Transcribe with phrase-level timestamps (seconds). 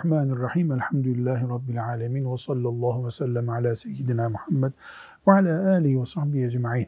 [0.00, 0.72] Bismillahirrahmanirrahim.
[0.72, 2.32] Elhamdülillahi Rabbil alemin.
[2.32, 4.72] Ve sallallahu ve sellem ala seyyidina Muhammed
[5.26, 6.86] ve ala alihi ve sahbihi ecma'in.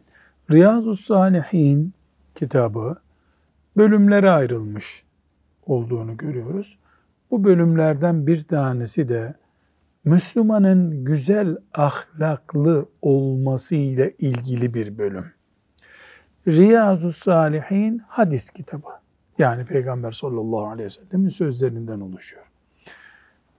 [0.50, 1.94] Riyazu Salihin
[2.34, 2.96] kitabı
[3.76, 5.04] bölümlere ayrılmış
[5.66, 6.78] olduğunu görüyoruz.
[7.30, 9.34] Bu bölümlerden bir tanesi de
[10.04, 15.24] Müslümanın güzel ahlaklı olması ile ilgili bir bölüm.
[16.46, 18.88] Riyazu Salihin hadis kitabı.
[19.38, 22.51] Yani Peygamber sallallahu aleyhi ve sellemin sözlerinden oluşuyor.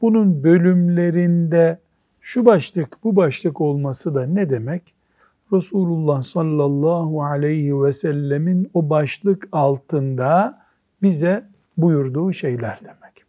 [0.03, 1.79] Bunun bölümlerinde
[2.21, 4.93] şu başlık bu başlık olması da ne demek?
[5.53, 10.59] Resulullah sallallahu aleyhi ve sellemin o başlık altında
[11.01, 11.43] bize
[11.77, 13.23] buyurduğu şeyler demek.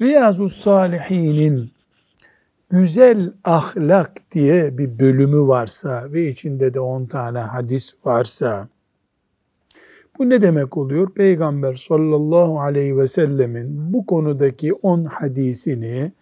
[0.00, 1.70] Riyazu Salihin'in
[2.70, 8.68] güzel ahlak diye bir bölümü varsa ve içinde de 10 tane hadis varsa
[10.20, 11.10] bu ne demek oluyor?
[11.14, 16.12] Peygamber sallallahu aleyhi ve sellemin bu konudaki 10 hadisini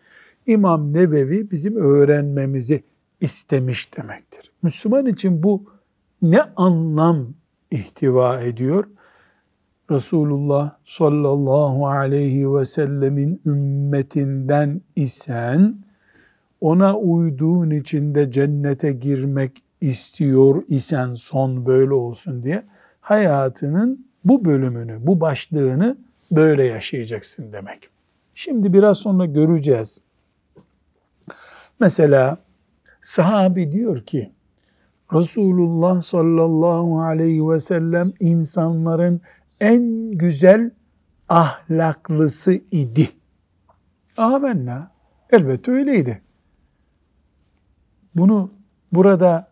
[0.46, 2.82] İmam Nevevi bizim öğrenmemizi
[3.20, 4.52] istemiş demektir.
[4.62, 5.64] Müslüman için bu
[6.22, 7.26] ne anlam
[7.70, 8.84] ihtiva ediyor?
[9.90, 15.76] Resulullah sallallahu aleyhi ve sellemin ümmetinden isen
[16.60, 22.62] ona uyduğun için de cennete girmek istiyor isen son böyle olsun diye
[23.08, 25.96] hayatının bu bölümünü, bu başlığını
[26.30, 27.90] böyle yaşayacaksın demek.
[28.34, 30.00] Şimdi biraz sonra göreceğiz.
[31.80, 32.38] Mesela
[33.00, 34.32] sahabi diyor ki
[35.14, 39.20] Resulullah sallallahu aleyhi ve sellem insanların
[39.60, 40.70] en güzel
[41.28, 43.08] ahlaklısı idi.
[44.16, 44.90] Amenna.
[45.30, 46.22] Elbette öyleydi.
[48.14, 48.50] Bunu
[48.92, 49.48] burada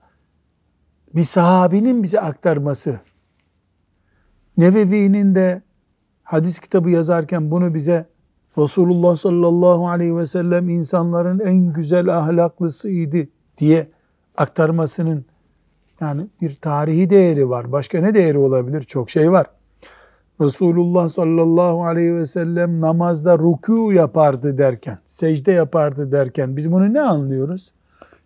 [1.14, 3.00] bir sahabinin bize aktarması,
[4.56, 5.62] Nevevi'nin de
[6.22, 8.06] hadis kitabı yazarken bunu bize
[8.58, 13.28] Resulullah sallallahu aleyhi ve sellem insanların en güzel ahlaklısıydı
[13.58, 13.86] diye
[14.36, 15.24] aktarmasının
[16.00, 17.72] yani bir tarihi değeri var.
[17.72, 18.82] Başka ne değeri olabilir?
[18.82, 19.46] Çok şey var.
[20.40, 27.00] Resulullah sallallahu aleyhi ve sellem namazda ruku yapardı derken, secde yapardı derken biz bunu ne
[27.00, 27.72] anlıyoruz?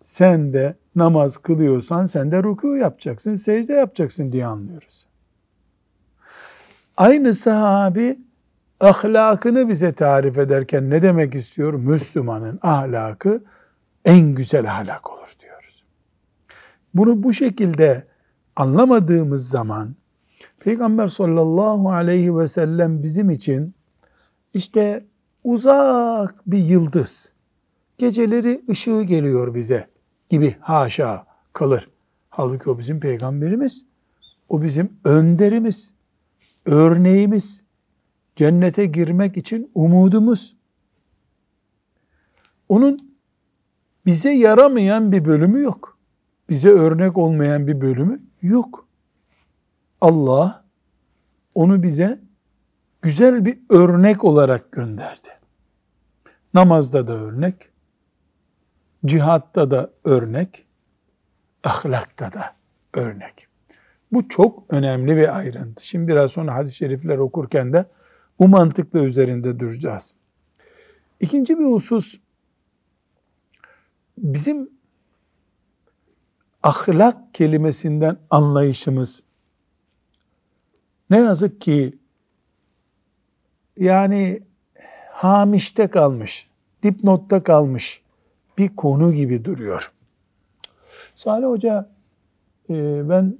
[0.03, 5.10] Sen de namaz kılıyorsan sen de ruku yapacaksın, secde yapacaksın diye anlıyoruz.
[7.01, 8.19] Aynı sahabi
[8.79, 11.73] ahlakını bize tarif ederken ne demek istiyor?
[11.73, 13.43] Müslümanın ahlakı
[14.05, 15.83] en güzel ahlak olur diyoruz.
[16.93, 18.07] Bunu bu şekilde
[18.55, 19.95] anlamadığımız zaman
[20.59, 23.75] Peygamber sallallahu aleyhi ve sellem bizim için
[24.53, 25.05] işte
[25.43, 27.33] uzak bir yıldız,
[27.97, 29.87] geceleri ışığı geliyor bize
[30.29, 31.89] gibi haşa kalır.
[32.29, 33.85] Halbuki o bizim peygamberimiz,
[34.49, 35.93] o bizim önderimiz,
[36.65, 37.63] örneğimiz,
[38.35, 40.57] cennete girmek için umudumuz.
[42.69, 43.15] Onun
[44.05, 45.97] bize yaramayan bir bölümü yok.
[46.49, 48.87] Bize örnek olmayan bir bölümü yok.
[50.01, 50.65] Allah
[51.55, 52.19] onu bize
[53.01, 55.27] güzel bir örnek olarak gönderdi.
[56.53, 57.69] Namazda da örnek,
[59.05, 60.65] cihatta da örnek,
[61.63, 62.55] ahlakta da
[62.93, 63.50] örnek.
[64.11, 65.87] Bu çok önemli bir ayrıntı.
[65.87, 67.85] Şimdi biraz sonra hadis-i şerifler okurken de
[68.39, 70.13] bu mantıkla üzerinde duracağız.
[71.19, 72.19] İkinci bir husus,
[74.17, 74.69] bizim
[76.63, 79.23] ahlak kelimesinden anlayışımız
[81.09, 81.97] ne yazık ki
[83.77, 84.43] yani
[85.11, 86.49] hamişte kalmış,
[86.83, 88.01] dipnotta kalmış
[88.57, 89.91] bir konu gibi duruyor.
[91.15, 91.89] Salih Hoca
[92.69, 93.37] e, ben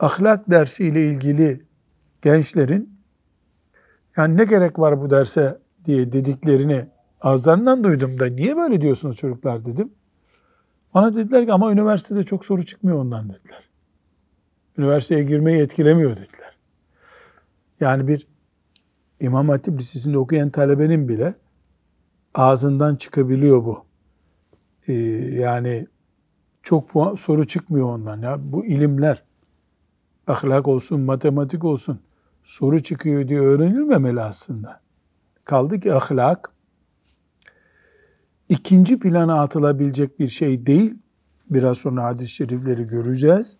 [0.00, 1.66] ahlak dersiyle ilgili
[2.22, 3.00] gençlerin
[4.16, 6.86] yani ne gerek var bu derse diye dediklerini
[7.20, 9.92] ağızlarından duydum da niye böyle diyorsunuz çocuklar dedim.
[10.94, 13.68] Bana dediler ki ama üniversitede çok soru çıkmıyor ondan dediler.
[14.78, 16.58] Üniversiteye girmeyi etkilemiyor dediler.
[17.80, 18.26] Yani bir
[19.20, 21.34] İmam Hatip Lisesi'nde okuyan talebenin bile
[22.34, 23.84] ağzından çıkabiliyor bu.
[24.88, 24.92] Ee,
[25.40, 25.86] yani
[26.62, 28.22] çok soru çıkmıyor ondan.
[28.22, 29.22] Ya bu ilimler
[30.30, 32.00] ahlak olsun, matematik olsun
[32.44, 34.80] soru çıkıyor diye öğrenilmemeli aslında.
[35.44, 36.50] Kaldı ki ahlak
[38.48, 40.94] ikinci plana atılabilecek bir şey değil.
[41.50, 43.56] Biraz sonra hadis-i şerifleri göreceğiz.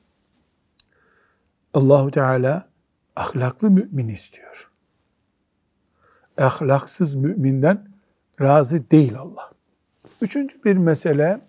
[1.75, 2.69] Allahu Teala
[3.17, 4.71] ahlaklı mümin istiyor.
[6.39, 7.89] Ahlaksız müminden
[8.41, 9.51] razı değil Allah.
[10.21, 11.41] Üçüncü bir mesele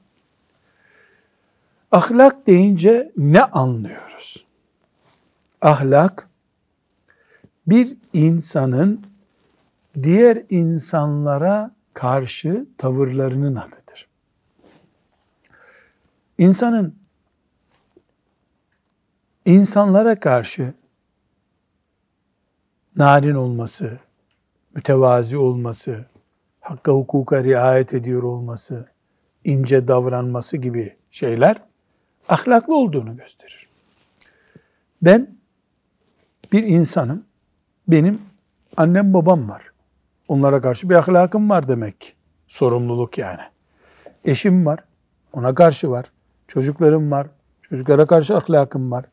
[1.91, 4.50] ahlak deyince ne anlıyoruz?
[5.61, 6.29] Ahlak
[7.67, 9.05] bir insanın
[10.03, 14.07] diğer insanlara karşı tavırlarının adıdır.
[16.37, 16.95] İnsanın
[19.45, 20.73] insanlara karşı
[22.95, 23.99] narin olması,
[24.75, 26.05] mütevazi olması,
[26.59, 28.89] hakka hukuka riayet ediyor olması,
[29.43, 31.61] ince davranması gibi şeyler
[32.29, 33.67] ahlaklı olduğunu gösterir.
[35.01, 35.40] Ben
[36.51, 37.23] bir insanım,
[37.87, 38.21] benim
[38.77, 39.71] annem babam var.
[40.27, 42.15] Onlara karşı bir ahlakım var demek.
[42.47, 43.41] Sorumluluk yani.
[44.25, 44.79] Eşim var,
[45.33, 46.11] ona karşı var.
[46.47, 47.27] Çocuklarım var,
[47.61, 49.05] çocuklara karşı ahlakım var.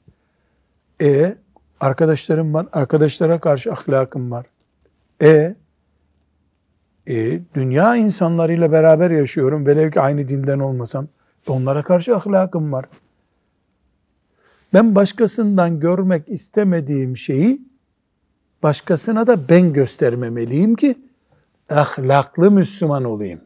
[1.02, 1.36] E
[1.80, 4.46] arkadaşlarım var, arkadaşlara karşı ahlakım var.
[5.22, 5.54] E
[7.08, 9.66] e, dünya insanlarıyla beraber yaşıyorum.
[9.66, 11.08] Velev ki aynı dinden olmasam.
[11.48, 12.84] Onlara karşı ahlakım var.
[14.74, 17.62] Ben başkasından görmek istemediğim şeyi
[18.62, 20.98] başkasına da ben göstermemeliyim ki
[21.68, 23.40] ahlaklı Müslüman olayım.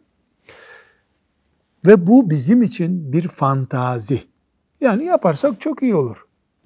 [1.86, 4.20] Ve bu bizim için bir fantazi.
[4.80, 6.16] Yani yaparsak çok iyi olur.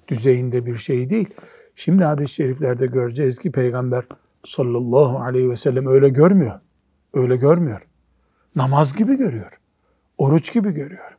[0.07, 1.29] Düzeyinde bir şey değil.
[1.75, 4.05] Şimdi hadis-i şeriflerde göreceğiz ki Peygamber
[4.45, 6.59] sallallahu aleyhi ve sellem öyle görmüyor.
[7.13, 7.87] Öyle görmüyor.
[8.55, 9.59] Namaz gibi görüyor.
[10.17, 11.17] Oruç gibi görüyor.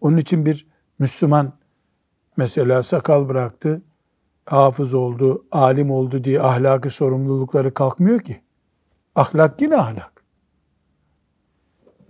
[0.00, 0.66] Onun için bir
[0.98, 1.52] Müslüman
[2.40, 3.82] mesela sakal bıraktı,
[4.46, 8.40] hafız oldu, alim oldu diye ahlaki sorumlulukları kalkmıyor ki.
[9.14, 10.24] Ahlak yine ahlak.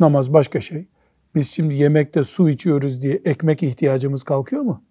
[0.01, 0.87] Namaz başka şey.
[1.35, 4.83] Biz şimdi yemekte su içiyoruz diye ekmek ihtiyacımız kalkıyor mu?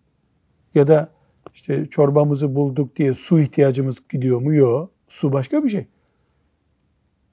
[0.75, 1.09] Ya da
[1.53, 4.53] işte çorbamızı bulduk diye su ihtiyacımız gidiyor mu?
[4.53, 4.91] Yok.
[5.07, 5.87] Su başka bir şey.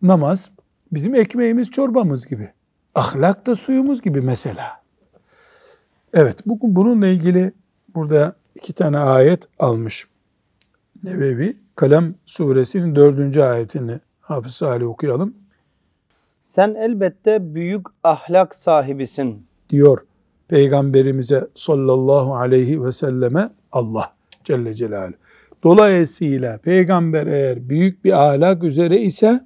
[0.03, 0.51] Namaz
[0.93, 2.49] bizim ekmeğimiz çorbamız gibi.
[2.95, 4.83] Ahlak da suyumuz gibi mesela.
[6.13, 7.53] Evet bugün bununla ilgili
[7.97, 10.07] burada iki tane ayet almış.
[11.05, 15.35] Nevevi Kalem suresinin dördüncü ayetini Hafız Salih okuyalım.
[16.43, 19.47] Sen elbette büyük ahlak sahibisin.
[19.71, 19.99] Diyor
[20.49, 24.13] Peygamberimize sallallahu aleyhi ve selleme Allah
[24.45, 25.17] Celle Celaluhu.
[25.63, 29.41] Dolayısıyla peygamber eğer büyük bir ahlak üzere ise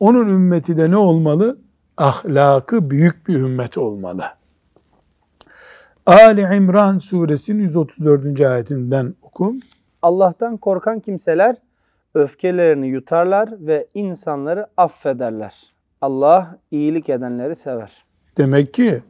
[0.00, 1.58] onun ümmeti de ne olmalı?
[1.96, 4.24] Ahlakı büyük bir ümmet olmalı.
[6.06, 8.40] Ali İmran suresinin 134.
[8.40, 9.60] ayetinden okum.
[10.02, 11.56] Allah'tan korkan kimseler
[12.14, 15.74] öfkelerini yutarlar ve insanları affederler.
[16.00, 18.04] Allah iyilik edenleri sever.
[18.38, 19.02] Demek ki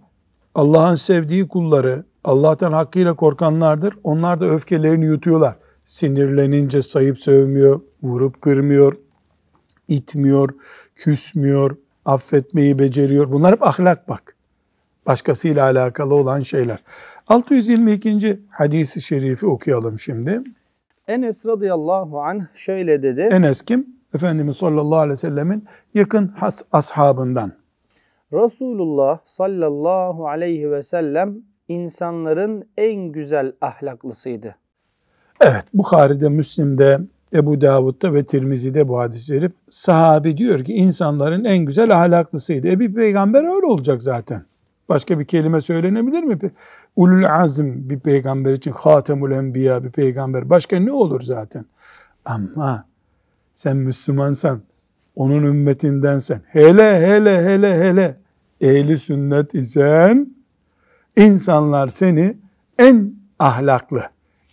[0.54, 3.94] Allah'ın sevdiği kulları, Allah'tan hakkıyla korkanlardır.
[4.04, 5.56] Onlar da öfkelerini yutuyorlar.
[5.84, 8.96] Sinirlenince sayıp sövmüyor, vurup kırmıyor,
[9.88, 10.50] itmiyor,
[10.94, 13.32] küsmüyor, affetmeyi beceriyor.
[13.32, 14.33] Bunlar hep ahlak bak.
[15.06, 16.78] Başkasıyla alakalı olan şeyler.
[17.28, 18.40] 622.
[18.50, 20.42] hadisi şerifi okuyalım şimdi.
[21.08, 23.20] Enes radıyallahu anh şöyle dedi.
[23.20, 23.86] Enes kim?
[24.14, 25.64] Efendimiz sallallahu aleyhi ve sellemin
[25.94, 27.52] yakın has ashabından.
[28.32, 31.36] Resulullah sallallahu aleyhi ve sellem
[31.68, 34.56] insanların en güzel ahlaklısıydı.
[35.40, 37.00] Evet, Bukhari'de, Müslim'de,
[37.34, 42.68] Ebu Davud'da ve Tirmizi'de bu hadis-i şerif sahabi diyor ki insanların en güzel ahlaklısıydı.
[42.68, 44.42] E bir peygamber öyle olacak zaten.
[44.88, 46.38] Başka bir kelime söylenebilir mi?
[46.96, 50.50] Ulul azm bir peygamber için hatemul enbiya bir peygamber.
[50.50, 51.64] Başka ne olur zaten?
[52.24, 52.86] Ama
[53.54, 54.62] sen Müslümansan,
[55.16, 58.16] onun ümmetindensen, hele hele hele hele
[58.60, 60.34] ehli sünnet isen
[61.16, 62.36] insanlar seni
[62.78, 64.02] en ahlaklı,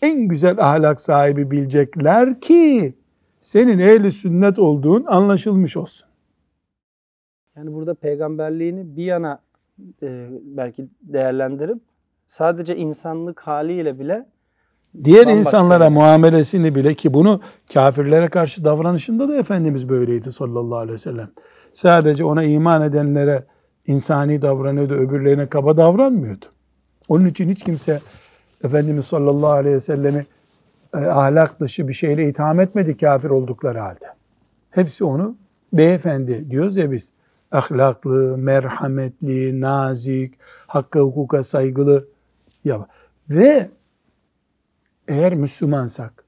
[0.02, 2.94] en güzel ahlak sahibi bilecekler ki
[3.42, 6.08] senin ehli sünnet olduğun anlaşılmış olsun.
[7.56, 9.42] Yani burada peygamberliğini bir yana
[10.04, 11.78] e, belki değerlendirip
[12.28, 14.26] sadece insanlık haliyle bile
[15.04, 17.42] diğer insanlara bir- muamelesini bile ki bunu
[17.74, 21.30] kafirlere karşı davranışında da Efendimiz böyleydi sallallahu aleyhi ve sellem.
[21.74, 23.44] Sadece ona iman edenlere
[23.88, 26.46] insani davranıyordu, öbürlerine kaba davranmıyordu.
[27.10, 28.00] Onun için hiç kimse
[28.64, 30.26] Efendimiz sallallahu aleyhi ve sellemi
[30.94, 34.06] e, ahlak dışı bir şeyle itham etmedi kafir oldukları halde.
[34.72, 35.36] Hepsi onu
[35.74, 37.12] beyefendi diyoruz ya biz.
[37.52, 40.34] Ahlaklı, merhametli, nazik,
[40.68, 42.08] hakka hukuka saygılı.
[42.64, 42.88] Ya.
[43.30, 43.70] Ve
[45.08, 46.26] eğer Müslümansak,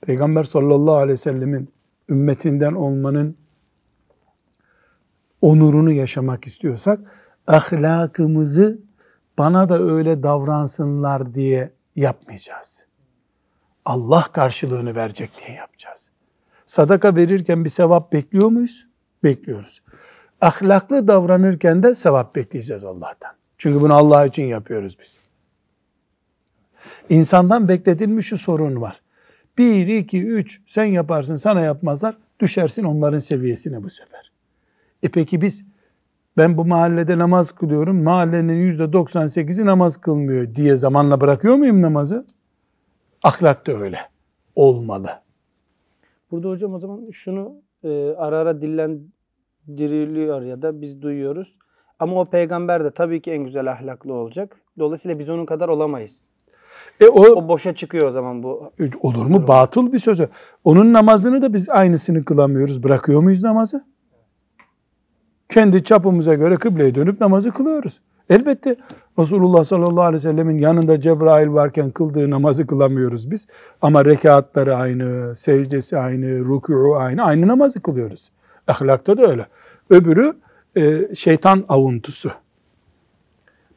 [0.00, 1.68] Peygamber sallallahu aleyhi ve sellemin
[2.08, 3.36] ümmetinden olmanın
[5.40, 7.00] onurunu yaşamak istiyorsak,
[7.46, 8.78] ahlakımızı
[9.38, 12.86] bana da öyle davransınlar diye yapmayacağız.
[13.84, 16.10] Allah karşılığını verecek diye yapacağız.
[16.66, 18.86] Sadaka verirken bir sevap bekliyor muyuz?
[19.24, 19.82] Bekliyoruz.
[20.42, 23.30] Ahlaklı davranırken de sevap bekleyeceğiz Allah'tan.
[23.58, 25.18] Çünkü bunu Allah için yapıyoruz biz.
[27.08, 29.00] İnsandan bekletilmiş şu sorun var.
[29.58, 32.16] Bir, iki, üç sen yaparsın sana yapmazlar.
[32.40, 34.32] Düşersin onların seviyesine bu sefer.
[35.02, 35.64] E peki biz
[36.36, 38.02] ben bu mahallede namaz kılıyorum.
[38.02, 42.26] Mahallenin yüzde 98'i namaz kılmıyor diye zamanla bırakıyor muyum namazı?
[43.22, 43.98] Ahlak da öyle.
[44.54, 45.10] Olmalı.
[46.30, 48.60] Burada hocam o zaman şunu e, ara ara
[49.68, 51.56] dillendiriliyor ya da biz duyuyoruz.
[51.98, 54.56] Ama o peygamber de tabii ki en güzel ahlaklı olacak.
[54.78, 56.28] Dolayısıyla biz onun kadar olamayız.
[57.00, 58.72] E o O boşa çıkıyor o zaman bu.
[59.00, 59.48] olur mu?
[59.48, 60.28] Batıl bir sözü.
[60.64, 62.82] Onun namazını da biz aynısını kılamıyoruz.
[62.82, 63.84] Bırakıyor muyuz namazı?
[65.48, 68.00] Kendi çapımıza göre kıbleye dönüp namazı kılıyoruz.
[68.30, 68.76] Elbette
[69.18, 73.46] Resulullah sallallahu aleyhi ve sellemin yanında Cebrail varken kıldığı namazı kılamıyoruz biz.
[73.82, 78.30] Ama rekatları aynı, secdesi aynı, rükûu aynı, aynı namazı kılıyoruz.
[78.66, 79.46] Ahlakta da öyle.
[79.90, 80.32] Öbürü
[80.76, 82.30] e, şeytan avuntusu.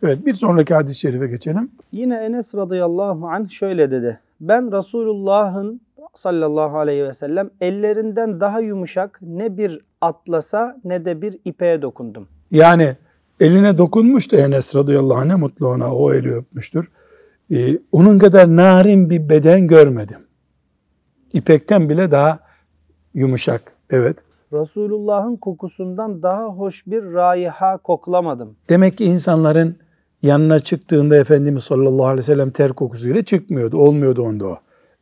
[0.03, 1.71] Evet bir sonraki hadis-i şerife geçelim.
[1.91, 4.19] Yine Enes radıyallahu anh şöyle dedi.
[4.41, 5.81] Ben Resulullah'ın
[6.13, 12.27] sallallahu aleyhi ve sellem ellerinden daha yumuşak ne bir atlasa ne de bir ipeğe dokundum.
[12.51, 12.95] Yani
[13.39, 16.89] eline dokunmuş da Enes radıyallahu anh ne mutlu ona o eli öpmüştür.
[17.51, 20.19] Ee, onun kadar narin bir beden görmedim.
[21.33, 22.39] İpekten bile daha
[23.13, 23.71] yumuşak.
[23.89, 24.17] Evet.
[24.61, 28.55] Resulullah'ın kokusundan daha hoş bir raiha koklamadım.
[28.69, 29.75] Demek ki insanların
[30.21, 33.77] yanına çıktığında Efendimiz sallallahu aleyhi ve sellem ter kokusuyla çıkmıyordu.
[33.77, 34.57] Olmuyordu onda o.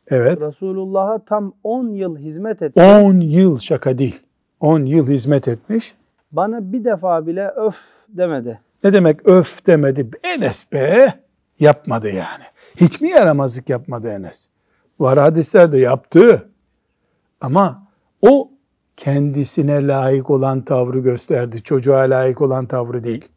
[0.08, 0.40] Evet.
[0.40, 2.80] Resulullah'a tam 10 yıl hizmet etti.
[2.80, 4.20] 10 yıl şaka değil.
[4.60, 5.94] 10 yıl hizmet etmiş.
[6.32, 7.76] Bana bir defa bile öf
[8.08, 8.60] demedi.
[8.84, 10.10] Ne demek öf demedi.
[10.22, 11.14] Enes be
[11.60, 12.44] yapmadı yani.
[12.76, 14.48] Hiç mi yaramazlık yapmadı Enes?
[15.00, 16.48] Var hadislerde yaptı.
[17.40, 17.88] Ama
[18.22, 18.50] o
[18.96, 21.62] kendisine layık olan tavrı gösterdi.
[21.62, 23.28] Çocuğa layık olan tavrı değil.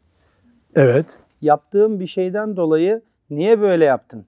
[0.74, 1.18] Evet.
[1.40, 4.26] Yaptığım bir şeyden dolayı niye böyle yaptın?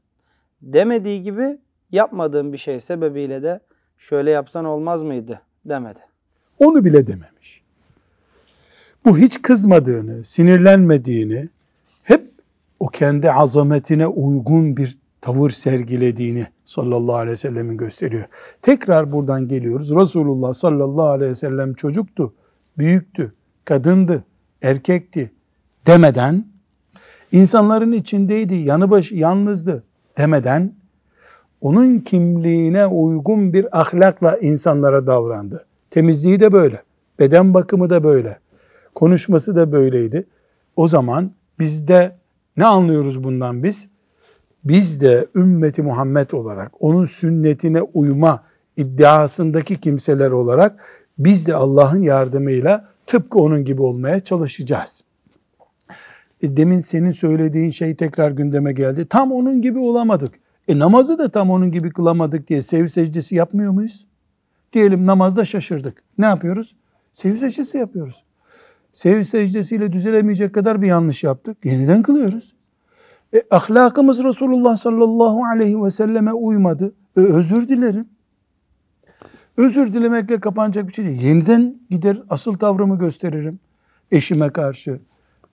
[0.63, 1.59] Demediği gibi
[1.93, 3.61] yapmadığım bir şey sebebiyle de
[3.99, 6.01] şöyle yapsan olmaz mıydı demedi.
[6.59, 7.63] Onu bile dememiş.
[9.05, 11.49] Bu hiç kızmadığını, sinirlenmediğini,
[12.03, 12.31] hep
[12.81, 18.25] o kendi azametine uygun bir tavır sergilediğini sallallahu aleyhi ve sellemin gösteriyor.
[18.63, 19.95] Tekrar buradan geliyoruz.
[19.95, 22.35] Resulullah sallallahu aleyhi ve sellem çocuktu,
[22.79, 23.33] büyüktü,
[23.65, 24.25] kadındı,
[24.63, 25.31] erkekti
[25.87, 26.45] demeden,
[27.33, 29.85] insanların içindeydi, yanı başı yalnızdı
[30.19, 30.75] demeden,
[31.61, 35.67] onun kimliğine uygun bir ahlakla insanlara davrandı.
[35.91, 36.83] Temizliği de böyle,
[37.19, 38.39] beden bakımı da böyle,
[38.95, 40.27] konuşması da böyleydi.
[40.77, 42.17] O zaman bizde
[42.57, 43.89] ne anlıyoruz bundan biz?
[44.65, 48.45] Biz de ümmeti Muhammed olarak onun sünnetine uyma
[48.77, 50.85] iddiasındaki kimseler olarak
[51.19, 55.05] biz de Allah'ın yardımıyla tıpkı onun gibi olmaya çalışacağız.
[56.43, 59.07] E, demin senin söylediğin şey tekrar gündeme geldi.
[59.07, 60.35] Tam onun gibi olamadık.
[60.69, 64.07] E namazı da tam onun gibi kılamadık diye sev secdesi yapmıyor muyuz?
[64.73, 66.03] Diyelim namazda şaşırdık.
[66.19, 66.77] Ne yapıyoruz?
[67.15, 68.25] Sev secdesi yapıyoruz.
[68.93, 71.65] Sev secdesiyle düzelemeyecek kadar bir yanlış yaptık.
[71.65, 72.55] Yeniden kılıyoruz.
[73.35, 76.93] E, ahlakımız Resulullah sallallahu aleyhi ve selleme uymadı.
[77.17, 78.09] E, özür dilerim.
[79.57, 81.21] Özür dilemekle kapanacak bir şey değil.
[81.21, 83.61] Yeniden gider asıl tavrımı gösteririm.
[84.13, 85.01] Eşime karşı,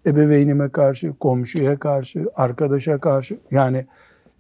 [0.05, 3.39] ebeveynime karşı, komşuya karşı, arkadaşa karşı.
[3.51, 3.86] Yani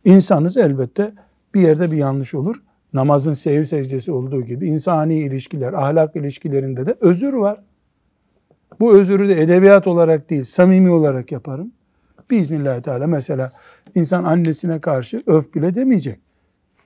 [0.05, 1.11] insanız elbette
[1.53, 2.55] bir yerde bir yanlış olur.
[2.93, 7.61] Namazın sev secdesi olduğu gibi insani ilişkiler, ahlak ilişkilerinde de özür var.
[8.79, 11.71] Bu özürü de edebiyat olarak değil, samimi olarak yaparım.
[12.29, 13.51] Biiznillahü Teala mesela
[13.95, 16.19] insan annesine karşı öf bile demeyecek.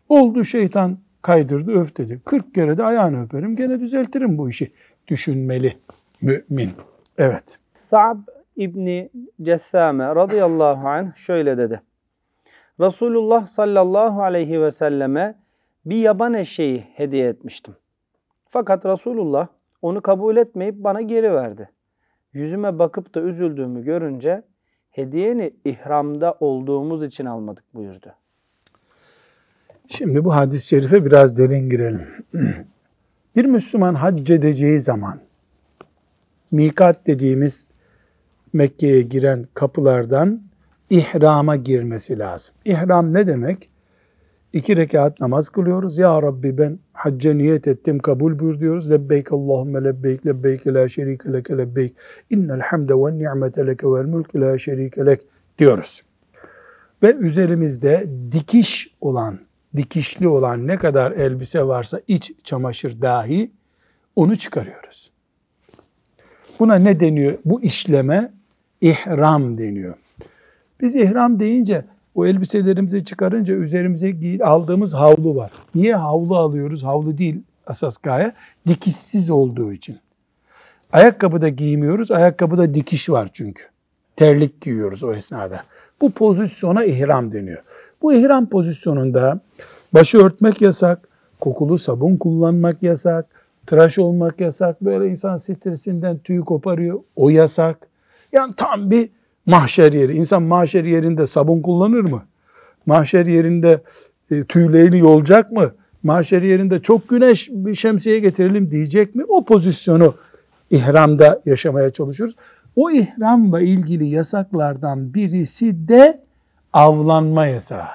[0.09, 2.21] Oldu şeytan kaydırdı öf dedi.
[2.25, 4.71] 40 kere de ayağını öperim gene düzeltirim bu işi.
[5.07, 5.77] Düşünmeli
[6.21, 6.69] mümin.
[7.17, 7.59] Evet.
[7.75, 8.17] Sa'b
[8.55, 9.09] İbni
[9.41, 11.81] Cessame radıyallahu anh şöyle dedi.
[12.79, 15.35] Resulullah sallallahu aleyhi ve selleme
[15.85, 17.75] bir yaban eşeği hediye etmiştim.
[18.49, 19.47] Fakat Resulullah
[19.81, 21.69] onu kabul etmeyip bana geri verdi.
[22.33, 24.43] Yüzüme bakıp da üzüldüğümü görünce
[24.91, 28.13] hediyeni ihramda olduğumuz için almadık buyurdu.
[29.87, 32.07] Şimdi bu hadis-i şerife biraz derin girelim.
[33.35, 35.19] Bir Müslüman hac edeceği zaman
[36.51, 37.67] mikat dediğimiz
[38.53, 40.41] Mekke'ye giren kapılardan
[40.89, 42.55] ihrama girmesi lazım.
[42.65, 43.70] İhram ne demek?
[44.53, 45.97] İki rekat namaz kılıyoruz.
[45.97, 48.91] Ya Rabbi ben hacca niyet ettim kabul buyur diyoruz.
[48.91, 51.95] Lebbeyk Allahümme lebbeyk lebbeyk la şerike leke lebbeyk.
[52.29, 55.21] İnnel hamde ve ni'mete leke vel mülk la şerike lek
[55.59, 56.03] diyoruz.
[57.03, 59.39] Ve üzerimizde dikiş olan,
[59.77, 63.51] dikişli olan ne kadar elbise varsa iç çamaşır dahi
[64.15, 65.11] onu çıkarıyoruz.
[66.59, 67.37] Buna ne deniyor?
[67.45, 68.33] Bu işleme
[68.81, 69.95] ihram deniyor.
[70.81, 75.51] Biz ihram deyince o elbiselerimizi çıkarınca üzerimize aldığımız havlu var.
[75.75, 76.83] Niye havlu alıyoruz?
[76.83, 77.41] Havlu değil.
[77.67, 78.33] asas gaye
[78.67, 79.97] dikişsiz olduğu için.
[80.93, 82.11] Ayakkabı da giymiyoruz.
[82.11, 83.63] Ayakkabıda dikiş var çünkü.
[84.15, 85.63] Terlik giyiyoruz o esnada.
[86.01, 87.63] Bu pozisyona ihram deniyor.
[88.01, 89.39] Bu ihram pozisyonunda
[89.93, 91.07] başı örtmek yasak,
[91.39, 93.25] kokulu sabun kullanmak yasak,
[93.67, 94.81] tıraş olmak yasak.
[94.81, 96.99] Böyle insan stresinden tüyü koparıyor.
[97.15, 97.87] O yasak.
[98.31, 99.09] Yani tam bir
[99.45, 100.13] mahşer yeri.
[100.13, 102.23] İnsan mahşer yerinde sabun kullanır mı?
[102.85, 103.81] Mahşer yerinde
[104.31, 105.71] e, tüylerini yolacak mı?
[106.03, 109.23] Mahşer yerinde çok güneş bir şemsiye getirelim diyecek mi?
[109.27, 110.15] O pozisyonu
[110.69, 112.35] ihramda yaşamaya çalışıyoruz.
[112.75, 116.23] O ihramla ilgili yasaklardan birisi de
[116.73, 117.87] avlanma yasağı.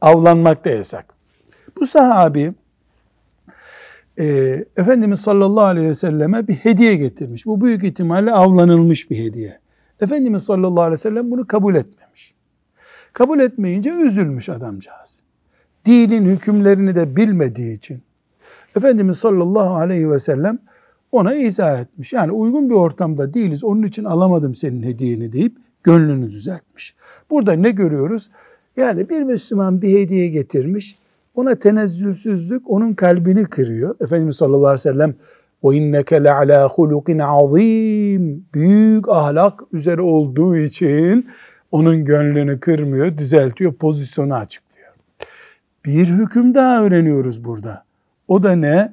[0.00, 1.14] Avlanmak da yasak.
[1.80, 2.52] Bu sahabi
[4.18, 4.24] e,
[4.76, 7.46] Efendimiz sallallahu aleyhi ve selleme bir hediye getirmiş.
[7.46, 9.58] Bu büyük ihtimalle avlanılmış bir hediye.
[10.00, 12.34] Efendimiz sallallahu aleyhi ve sellem bunu kabul etmemiş.
[13.12, 15.22] Kabul etmeyince üzülmüş adamcağız.
[15.84, 18.02] Dinin hükümlerini de bilmediği için
[18.76, 20.58] Efendimiz sallallahu aleyhi ve sellem
[21.12, 22.12] ona izah etmiş.
[22.12, 26.96] Yani uygun bir ortamda değiliz onun için alamadım senin hediyeni deyip gönlünü düzeltmiş.
[27.30, 28.30] Burada ne görüyoruz?
[28.76, 30.98] Yani bir Müslüman bir hediye getirmiş.
[31.34, 33.94] Ona tenezzülsüzlük onun kalbini kırıyor.
[34.00, 35.14] Efendimiz sallallahu aleyhi ve sellem
[35.64, 38.46] le ala hulukin azim.
[38.54, 41.30] Büyük ahlak üzere olduğu için
[41.70, 44.92] onun gönlünü kırmıyor, düzeltiyor, pozisyonu açıklıyor.
[45.84, 47.84] Bir hüküm daha öğreniyoruz burada.
[48.28, 48.92] O da ne?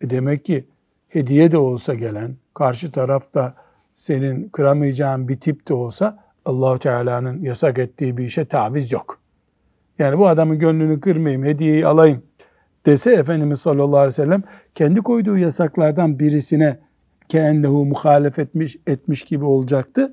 [0.00, 0.64] E demek ki
[1.08, 3.54] hediye de olsa gelen, karşı tarafta
[3.96, 9.20] senin kıramayacağın bir tip de olsa Allahu Teala'nın yasak ettiği bir işe taviz yok.
[9.98, 12.22] Yani bu adamın gönlünü kırmayayım, hediyeyi alayım
[12.86, 14.42] dese Efendimiz sallallahu aleyhi ve sellem
[14.74, 16.78] kendi koyduğu yasaklardan birisine
[17.28, 20.12] kendihu muhalef etmiş, etmiş gibi olacaktı.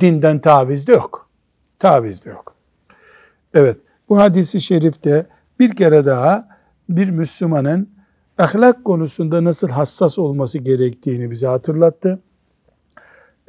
[0.00, 1.30] Dinden taviz de yok.
[1.78, 2.54] Taviz de yok.
[3.54, 3.76] Evet
[4.08, 5.26] bu hadisi şerifte
[5.60, 6.48] bir kere daha
[6.88, 7.90] bir Müslümanın
[8.38, 12.22] ahlak konusunda nasıl hassas olması gerektiğini bize hatırlattı.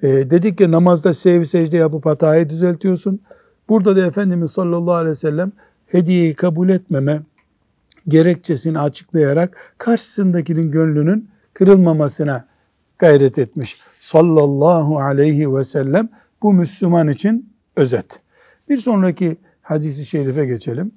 [0.01, 3.21] E, dedik ki namazda sev secde yapıp hatayı düzeltiyorsun.
[3.69, 5.51] Burada da Efendimiz sallallahu aleyhi ve sellem
[5.87, 7.21] hediyeyi kabul etmeme
[8.07, 12.45] gerekçesini açıklayarak karşısındakinin gönlünün kırılmamasına
[12.99, 13.79] gayret etmiş.
[13.99, 16.09] Sallallahu aleyhi ve sellem
[16.41, 18.19] bu Müslüman için özet.
[18.69, 20.91] Bir sonraki hadisi şerife geçelim.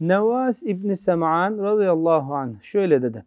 [0.00, 3.24] Nevas İbni Sem'an radıyallahu anh şöyle dedi.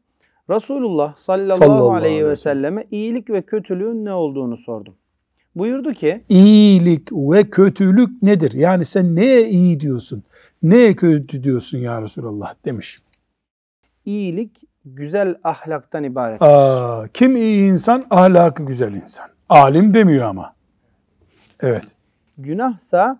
[0.49, 4.93] Resulullah sallallahu, Sallallahu aleyhi ve selleme iyilik ve kötülüğün ne olduğunu sordum.
[5.55, 8.51] Buyurdu ki İyilik ve kötülük nedir?
[8.51, 10.23] Yani sen neye iyi diyorsun?
[10.63, 12.99] Neye kötü diyorsun ya Resulallah demiş.
[14.07, 16.45] İyilik güzel ahlaktan ibarettir.
[16.45, 18.05] Aa, kim iyi insan?
[18.09, 19.25] Ahlakı güzel insan.
[19.49, 20.53] Alim demiyor ama.
[21.59, 21.85] Evet.
[22.37, 23.19] Günahsa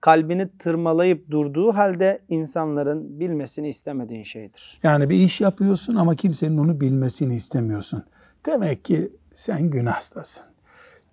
[0.00, 4.78] kalbini tırmalayıp durduğu halde insanların bilmesini istemediğin şeydir.
[4.82, 8.04] Yani bir iş yapıyorsun ama kimsenin onu bilmesini istemiyorsun.
[8.46, 10.44] Demek ki sen günahstasın.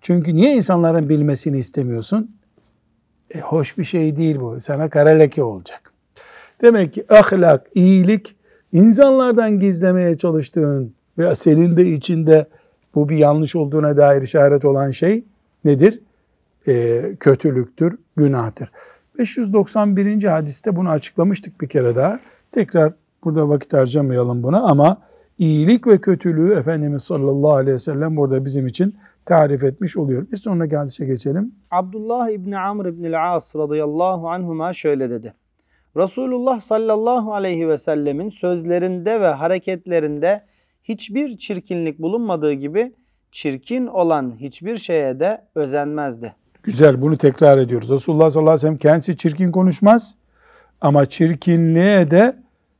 [0.00, 2.36] Çünkü niye insanların bilmesini istemiyorsun?
[3.34, 4.60] E, hoş bir şey değil bu.
[4.60, 5.92] Sana kara leke olacak.
[6.62, 8.36] Demek ki ahlak, iyilik,
[8.74, 12.46] insanlardan gizlemeye çalıştığın ve senin de içinde
[12.94, 15.24] bu bir yanlış olduğuna dair işaret olan şey
[15.64, 16.00] nedir?
[16.68, 18.70] E, kötülüktür, günahtır.
[19.18, 20.22] 591.
[20.22, 22.20] hadiste bunu açıklamıştık bir kere daha.
[22.52, 22.92] Tekrar
[23.24, 24.98] burada vakit harcamayalım buna ama
[25.38, 30.26] iyilik ve kötülüğü Efendimiz sallallahu aleyhi ve sellem burada bizim için tarif etmiş oluyor.
[30.32, 31.54] Bir sonraki hadise geçelim.
[31.70, 35.34] Abdullah İbni Amr İbni As radıyallahu anhuma şöyle dedi.
[35.96, 40.44] Resulullah sallallahu aleyhi ve sellemin sözlerinde ve hareketlerinde
[40.84, 42.92] hiçbir çirkinlik bulunmadığı gibi
[43.32, 46.34] çirkin olan hiçbir şeye de özenmezdi.
[46.62, 47.90] Güzel bunu tekrar ediyoruz.
[47.90, 50.14] Resulullah sallallahu aleyhi ve sellem kendisi çirkin konuşmaz
[50.80, 52.36] ama çirkinliğe de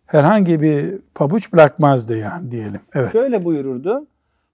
[0.07, 2.81] herhangi bir pabuç bırakmazdı yani diyelim.
[2.95, 3.13] Evet.
[3.13, 4.07] Şöyle buyururdu.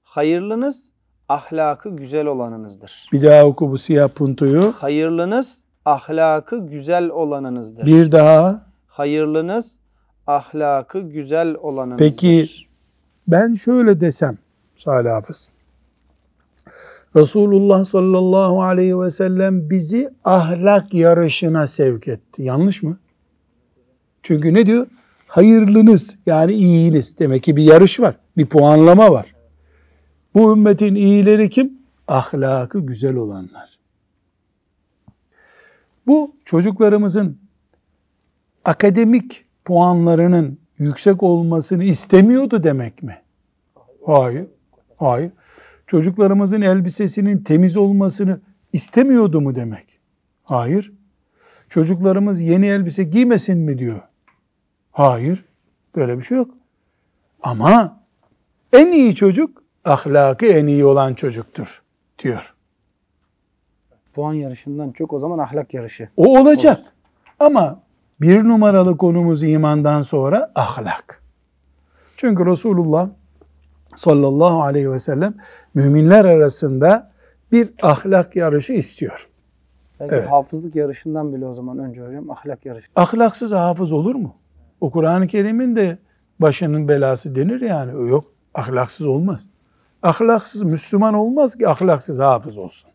[0.03, 0.93] Hayırlınız
[1.29, 3.09] ahlakı güzel olanınızdır.
[3.13, 4.73] Bir daha oku bu siyah puntoyu.
[4.73, 7.87] Hayırlınız ahlakı güzel olanınızdır.
[7.87, 8.67] Bir daha.
[8.87, 9.79] Hayırlınız
[10.27, 12.11] ahlakı güzel olanınızdır.
[12.11, 12.47] Peki
[13.29, 14.39] ben şöyle desem
[14.77, 15.51] Salih Hafız.
[17.17, 22.43] Resulullah sallallahu aleyhi ve sellem bizi ahlak yarışına sevk etti.
[22.43, 22.99] Yanlış mı?
[24.23, 24.87] Çünkü ne diyor?
[25.27, 27.19] Hayırlınız yani iyiniz.
[27.19, 28.15] Demek ki bir yarış var.
[28.37, 29.35] Bir puanlama var.
[30.35, 31.73] Bu ümmetin iyileri kim?
[32.09, 33.80] Ahlakı güzel olanlar.
[36.11, 37.39] Bu çocuklarımızın
[38.65, 43.23] akademik puanlarının yüksek olmasını istemiyordu demek mi?
[44.07, 44.47] Hayır.
[44.97, 45.33] Hayır.
[45.87, 48.41] Çocuklarımızın elbisesinin temiz olmasını
[48.73, 50.01] istemiyordu mu demek?
[50.45, 50.93] Hayır.
[51.69, 54.01] Çocuklarımız yeni elbise giymesin mi diyor?
[54.93, 55.45] Hayır.
[55.97, 56.51] Böyle bir şey yok.
[57.43, 58.01] Ama
[58.73, 61.83] En iyi çocuk ahlakı en iyi olan çocuktur
[62.19, 62.55] diyor.
[64.21, 66.09] Puan yarışından çok o zaman ahlak yarışı.
[66.17, 66.81] O olacak.
[67.39, 67.81] Ama
[68.21, 71.23] bir numaralı konumuz imandan sonra ahlak.
[72.17, 73.09] Çünkü Resulullah
[73.97, 75.35] sallallahu aleyhi ve sellem
[75.75, 77.11] müminler arasında
[77.53, 79.29] bir ahlak yarışı istiyor.
[80.01, 80.31] Belki Evet.
[80.31, 82.89] hafızlık yarışından bile o zaman önce hocam ahlak yarışı.
[82.97, 84.35] Ahlaksız hafız olur mu?
[84.81, 85.99] O Kur'an-ı Kerim'in de
[86.39, 88.09] başının belası denir yani.
[88.09, 88.25] Yok.
[88.55, 89.47] Ahlaksız olmaz.
[90.03, 92.91] Ahlaksız Müslüman olmaz ki ahlaksız hafız olsun.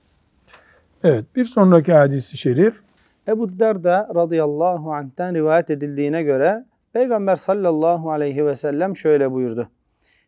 [1.03, 2.79] Evet bir sonraki hadisi şerif
[3.27, 9.69] Ebu Derda radıyallahu anh'ten rivayet edildiğine göre Peygamber sallallahu aleyhi ve sellem şöyle buyurdu.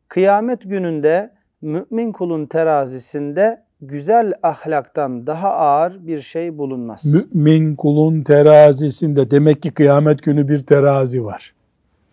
[0.08, 7.16] Kıyamet gününde mümin kulun terazisinde güzel ahlaktan daha ağır bir şey bulunmaz.
[7.34, 11.54] mümin kulun terazisinde demek ki kıyamet günü bir terazi var.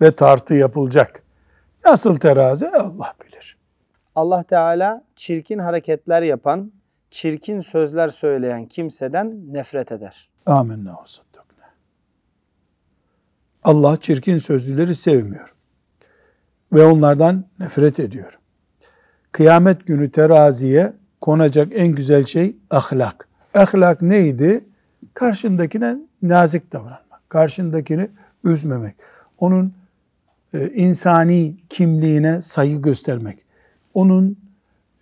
[0.01, 1.23] Ve tartı yapılacak.
[1.87, 3.59] Nasıl terazi Allah bilir.
[4.15, 6.73] Allah Teala çirkin hareketler yapan,
[7.15, 10.29] çirkin sözler söyleyen kimseden nefret eder.
[10.47, 11.65] Amenna ve saddakna.
[13.65, 15.55] Allah çirkin sözlüleri sevmiyor.
[16.73, 18.39] Ve onlardan nefret ediyor.
[19.33, 23.29] Kıyamet günü teraziye konacak en güzel şey ahlak.
[23.55, 24.65] Ahlak neydi?
[25.15, 27.21] Karşındakine nazik davranmak.
[27.31, 28.11] Karşındakini
[28.45, 28.95] üzmemek.
[29.39, 29.75] Onun
[30.55, 33.39] e, insani kimliğine saygı göstermek.
[33.95, 34.39] Onun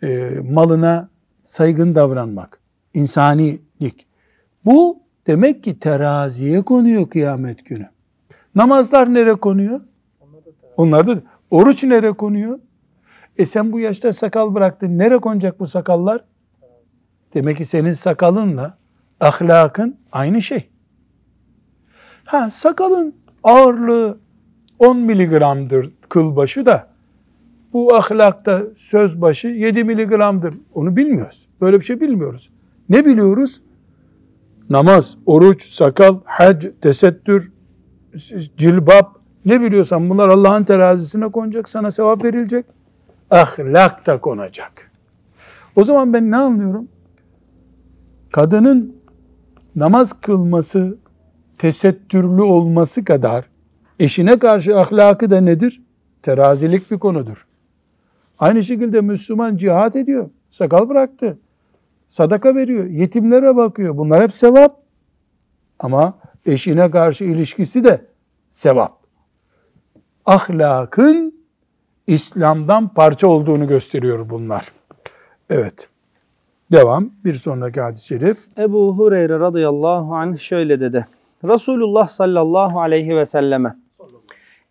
[0.03, 1.12] e, malına
[1.45, 2.61] saygın davranmak.
[2.95, 4.07] İnsanilik.
[4.65, 7.89] Bu demek ki teraziye konuyor kıyamet günü.
[8.55, 9.81] Namazlar nereye konuyor?
[10.77, 12.59] Onlar da oruç nereye konuyor?
[13.37, 14.99] E sen bu yaşta sakal bıraktın.
[14.99, 16.25] Nereye konacak bu sakallar?
[17.35, 18.79] Demek ki senin sakalınla
[19.21, 20.71] ahlakın aynı şey.
[22.25, 24.19] Ha sakalın ağırlığı
[24.79, 26.92] 10 miligramdır kıl başı da
[27.73, 30.55] bu ahlakta söz başı 7 miligramdır.
[30.75, 31.47] Onu bilmiyoruz.
[31.61, 32.51] Böyle bir şey bilmiyoruz.
[32.89, 33.63] Ne biliyoruz?
[34.71, 37.53] Namaz, oruç, sakal, hac, tesettür,
[38.57, 42.67] cilbap ne biliyorsan bunlar Allah'ın terazisine konacak, sana sevap verilecek.
[43.31, 44.91] Ahlak da konacak.
[45.77, 46.89] O zaman ben ne anlıyorum?
[48.33, 48.97] Kadının
[49.77, 50.99] namaz kılması,
[51.59, 53.45] tesettürlü olması kadar
[53.99, 55.83] eşine karşı ahlakı da nedir?
[56.23, 57.47] Terazilik bir konudur.
[58.43, 60.31] Aynı şekilde Müslüman cihat ediyor.
[60.51, 61.39] Sakal bıraktı.
[62.09, 62.85] Sadaka veriyor.
[62.85, 63.97] Yetimlere bakıyor.
[63.97, 64.77] Bunlar hep sevap.
[65.79, 66.15] Ama
[66.47, 68.07] eşine karşı ilişkisi de
[68.51, 68.99] sevap.
[70.27, 71.35] Ahlakın
[72.07, 74.73] İslam'dan parça olduğunu gösteriyor bunlar.
[75.51, 75.89] Evet.
[76.73, 77.11] Devam.
[77.25, 78.39] Bir sonraki hadis-i şerif.
[78.59, 81.07] Ebu Hureyre radıyallahu anh şöyle dedi.
[81.45, 83.77] Resulullah sallallahu aleyhi ve selleme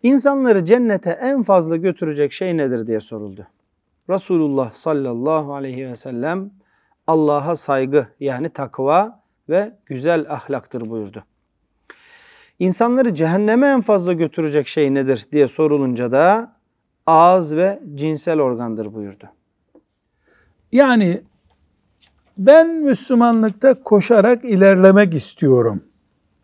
[0.02, 3.46] insanları cennete en fazla götürecek şey nedir diye soruldu.
[4.10, 6.50] Resulullah sallallahu aleyhi ve sellem
[7.06, 11.24] Allah'a saygı yani takva ve güzel ahlaktır buyurdu.
[12.58, 16.56] İnsanları cehenneme en fazla götürecek şey nedir diye sorulunca da
[17.06, 19.24] ağız ve cinsel organdır buyurdu.
[20.72, 21.20] Yani
[22.38, 25.84] ben Müslümanlıkta koşarak ilerlemek istiyorum.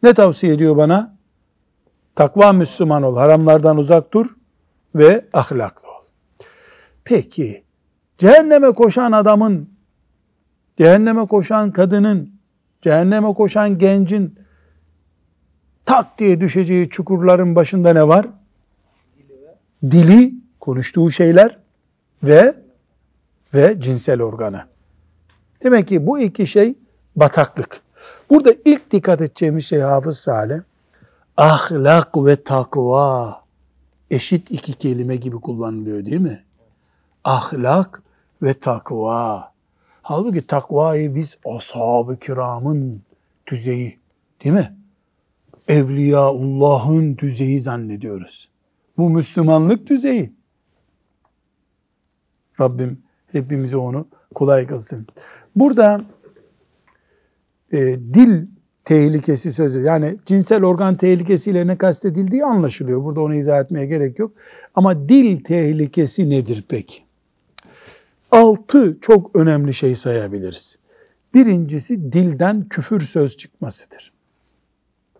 [0.03, 1.16] Ne tavsiye ediyor bana?
[2.14, 4.27] Takva Müslüman ol, haramlardan uzak dur
[4.94, 5.88] ve ahlaklı.
[7.09, 7.64] Peki,
[8.18, 9.71] cehenneme koşan adamın,
[10.79, 12.33] cehenneme koşan kadının,
[12.83, 14.38] cehenneme koşan gencin
[15.85, 18.27] tak diye düşeceği çukurların başında ne var?
[19.83, 21.59] Dili, konuştuğu şeyler
[22.23, 22.55] ve
[23.55, 24.64] ve cinsel organı.
[25.62, 26.75] Demek ki bu iki şey
[27.16, 27.81] bataklık.
[28.31, 30.61] Burada ilk dikkat edeceğimiz şey Hafız Salih,
[31.37, 33.40] ahlak ve takva
[34.11, 36.47] eşit iki kelime gibi kullanılıyor değil mi?
[37.24, 38.02] Ahlak
[38.42, 39.52] ve takva.
[40.02, 43.02] Halbuki takvayı biz ashab-ı kiramın
[43.46, 43.98] düzeyi
[44.44, 44.76] değil mi?
[45.68, 48.48] Evliyaullah'ın düzeyi zannediyoruz.
[48.98, 50.33] Bu Müslümanlık düzeyi.
[52.61, 53.02] Rabbim
[53.33, 55.07] hepimize onu kolay kılsın.
[55.57, 56.04] Burada
[57.72, 57.78] e,
[58.14, 58.46] dil
[58.85, 63.04] tehlikesi sözü yani cinsel organ tehlikesiyle ne kastedildiği anlaşılıyor.
[63.04, 64.33] Burada onu izah etmeye gerek yok.
[64.74, 67.08] Ama dil tehlikesi nedir peki?
[68.30, 70.78] Altı çok önemli şey sayabiliriz.
[71.34, 74.12] Birincisi dilden küfür söz çıkmasıdır.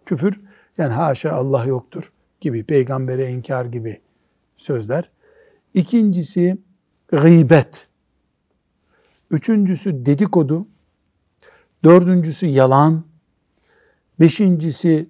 [0.07, 0.41] Küfür
[0.79, 4.01] yani haşa Allah yoktur gibi, peygambere inkar gibi
[4.57, 5.11] sözler.
[5.75, 6.59] İkincisi
[7.09, 7.89] gıybet.
[9.31, 10.67] Üçüncüsü dedikodu.
[11.85, 13.05] Dördüncüsü yalan.
[14.21, 15.09] Beşincisi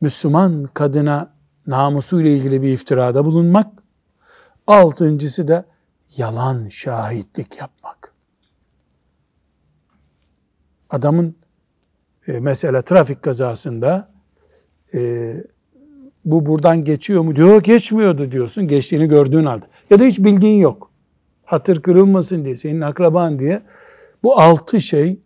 [0.00, 1.34] Müslüman kadına
[1.66, 3.66] namusuyla ilgili bir iftirada bulunmak.
[4.66, 5.73] Altıncısı da
[6.16, 8.14] yalan şahitlik yapmak.
[10.90, 11.36] Adamın
[12.28, 14.12] e, mesela trafik kazasında
[14.94, 15.34] e,
[16.24, 20.90] bu buradan geçiyor mu diyor geçmiyordu diyorsun geçtiğini gördüğün halde ya da hiç bilgin yok
[21.44, 23.62] hatır kırılmasın diye senin akraban diye
[24.22, 25.20] bu altı şey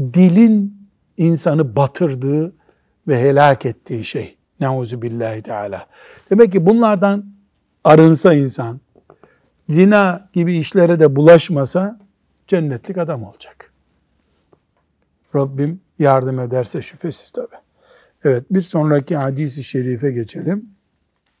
[0.00, 2.52] dilin insanı batırdığı
[3.08, 4.36] ve helak ettiği şey.
[4.60, 5.86] Neuzu billahi teala.
[6.30, 7.24] Demek ki bunlardan
[7.84, 8.80] arınsa insan,
[9.68, 11.98] zina gibi işlere de bulaşmasa
[12.46, 13.72] cennetlik adam olacak.
[15.34, 17.54] Rabbim yardım ederse şüphesiz tabi.
[18.24, 20.70] Evet bir sonraki hadisi şerife geçelim.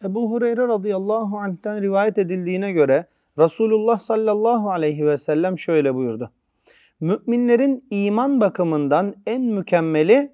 [0.04, 3.06] Ebu Hureyre radıyallahu anh'ten rivayet edildiğine göre
[3.38, 6.30] Resulullah sallallahu aleyhi ve sellem şöyle buyurdu.
[7.00, 10.32] Müminlerin iman bakımından en mükemmeli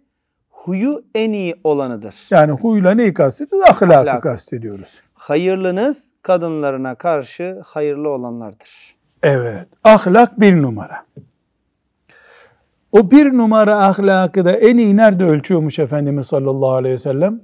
[0.50, 2.26] huyu en iyi olanıdır.
[2.30, 3.68] Yani huyla neyi kastediyoruz?
[3.70, 4.22] Ahlakı Ahlak.
[4.22, 5.02] kastediyoruz.
[5.22, 8.96] Hayırlınız kadınlarına karşı hayırlı olanlardır.
[9.22, 9.68] Evet.
[9.84, 11.06] Ahlak bir numara.
[12.92, 17.40] O bir numara ahlakı da en iyi nerede ölçüyormuş Efendimiz sallallahu aleyhi ve sellem?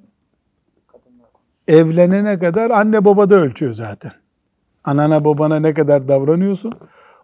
[1.68, 4.12] Evlenene kadar anne babada ölçüyor zaten.
[4.84, 6.74] Anana babana ne kadar davranıyorsun?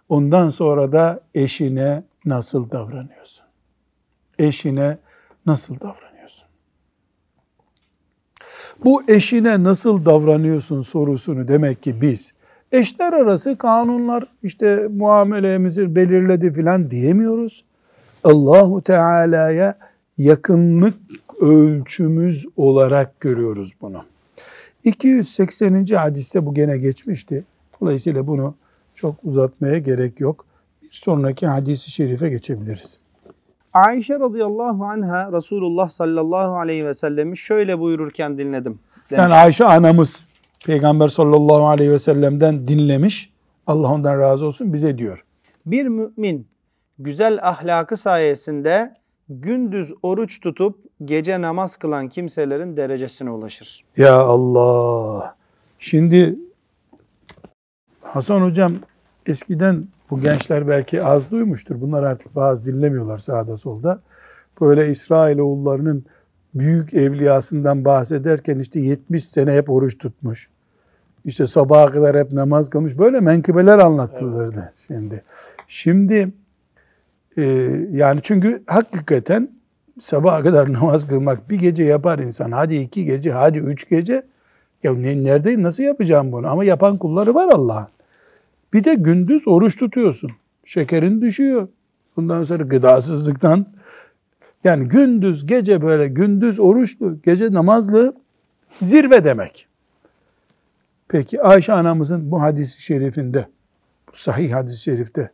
[0.09, 3.47] Ondan sonra da eşine nasıl davranıyorsun?
[4.39, 4.99] Eşine
[5.47, 6.04] nasıl davranıyorsun?
[8.85, 12.33] Bu eşine nasıl davranıyorsun sorusunu demek ki biz
[12.73, 17.65] eşler arası kanunlar işte muamelemizi belirledi filan diyemiyoruz.
[18.25, 19.79] Allahu Teala'ya
[20.19, 20.95] yakınlık
[21.41, 24.05] ölçümüz olarak görüyoruz bunu.
[24.85, 25.87] 280.
[25.87, 27.45] hadiste bu gene geçmişti.
[27.81, 28.55] Dolayısıyla bunu
[28.95, 30.47] çok uzatmaya gerek yok.
[30.83, 33.04] Bir sonraki hadisi şerife geçebiliriz.
[33.75, 38.79] Ayşe radıyallahu anha Resulullah sallallahu aleyhi ve sellemi şöyle buyururken dinledim.
[39.11, 39.23] Demiş.
[39.23, 40.27] Yani Ayşe anamız
[40.67, 43.33] Peygamber sallallahu aleyhi ve sellem'den dinlemiş.
[43.67, 45.25] Allah ondan razı olsun bize diyor.
[45.67, 46.47] Bir mümin
[46.99, 48.95] güzel ahlakı sayesinde
[49.29, 53.85] gündüz oruç tutup gece namaz kılan kimselerin derecesine ulaşır.
[53.97, 55.37] Ya Allah.
[55.79, 56.39] Şimdi
[58.03, 58.73] Hasan hocam
[59.27, 61.81] eskiden bu gençler belki az duymuştur.
[61.81, 64.01] Bunlar artık bazı dinlemiyorlar sağda solda.
[64.61, 66.05] Böyle İsrailoğullarının
[66.55, 70.49] büyük evliyasından bahsederken işte 70 sene hep oruç tutmuş.
[71.25, 72.99] İşte sabaha kadar hep namaz kılmış.
[72.99, 75.23] Böyle menkıbeler anlatılırdı şimdi.
[75.69, 76.33] Şimdi
[77.37, 77.43] e,
[77.91, 79.49] yani çünkü hakikaten
[80.01, 82.51] sabaha kadar namaz kılmak bir gece yapar insan.
[82.51, 84.23] Hadi iki gece, hadi üç gece.
[84.83, 86.49] Ya ne, neredeyim, nasıl yapacağım bunu?
[86.49, 87.94] Ama yapan kulları var Allah'ın.
[88.75, 90.31] Bir de gündüz oruç tutuyorsun.
[90.65, 91.69] Şekerin düşüyor.
[92.17, 93.67] Bundan sonra gıdasızlıktan.
[94.65, 98.15] Yani gündüz, gece böyle gündüz oruçlu, gece namazlı
[98.81, 99.67] zirve demek.
[101.09, 103.47] Peki Ayşe anamızın bu hadisi şerifinde,
[104.13, 105.31] bu sahih hadis-i şerifte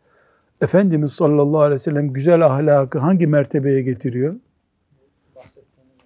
[0.60, 4.34] Efendimiz sallallahu aleyhi ve sellem güzel ahlakı hangi mertebeye getiriyor?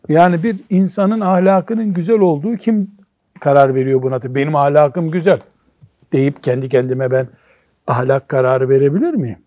[0.08, 2.90] Yani bir insanın ahlakının güzel olduğu kim
[3.40, 4.34] karar veriyor buna?
[4.34, 5.40] Benim ahlakım güzel
[6.14, 7.28] deyip kendi kendime ben
[7.86, 9.38] ahlak kararı verebilir miyim?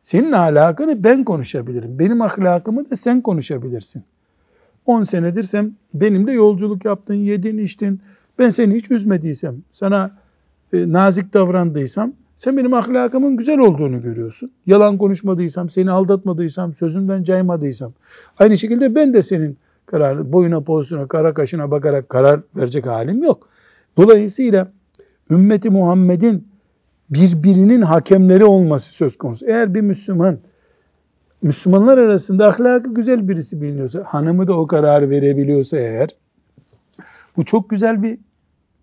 [0.00, 1.98] Senin ahlakını ben konuşabilirim.
[1.98, 4.04] Benim ahlakımı da sen konuşabilirsin.
[4.86, 8.00] 10 senedir sen benimle yolculuk yaptın, yedin, içtin.
[8.38, 10.10] Ben seni hiç üzmediysem, sana
[10.72, 14.50] e, nazik davrandıysam sen benim ahlakımın güzel olduğunu görüyorsun.
[14.66, 17.92] Yalan konuşmadıysam, seni aldatmadıysam, sözümden caymadıysam.
[18.38, 23.48] Aynı şekilde ben de senin kararı, boyuna, posuna, kara kaşına bakarak karar verecek halim yok.
[23.96, 24.72] Dolayısıyla
[25.32, 26.48] ümmeti Muhammed'in
[27.10, 29.46] birbirinin hakemleri olması söz konusu.
[29.46, 30.38] Eğer bir Müslüman,
[31.42, 36.08] Müslümanlar arasında ahlakı güzel birisi biliniyorsa, hanımı da o kararı verebiliyorsa eğer,
[37.36, 38.18] bu çok güzel bir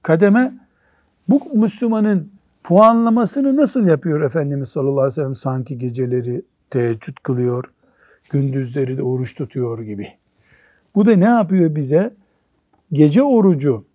[0.04, 0.54] kademe.
[1.30, 2.32] Bu Müslümanın
[2.64, 5.36] puanlamasını nasıl yapıyor Efendimiz sallallahu aleyhi ve sellem?
[5.36, 7.64] Sanki geceleri teheccüd kılıyor,
[8.30, 10.08] gündüzleri de oruç tutuyor gibi.
[10.96, 12.14] Bu da ne yapıyor bize?
[12.92, 13.86] Gece orucu,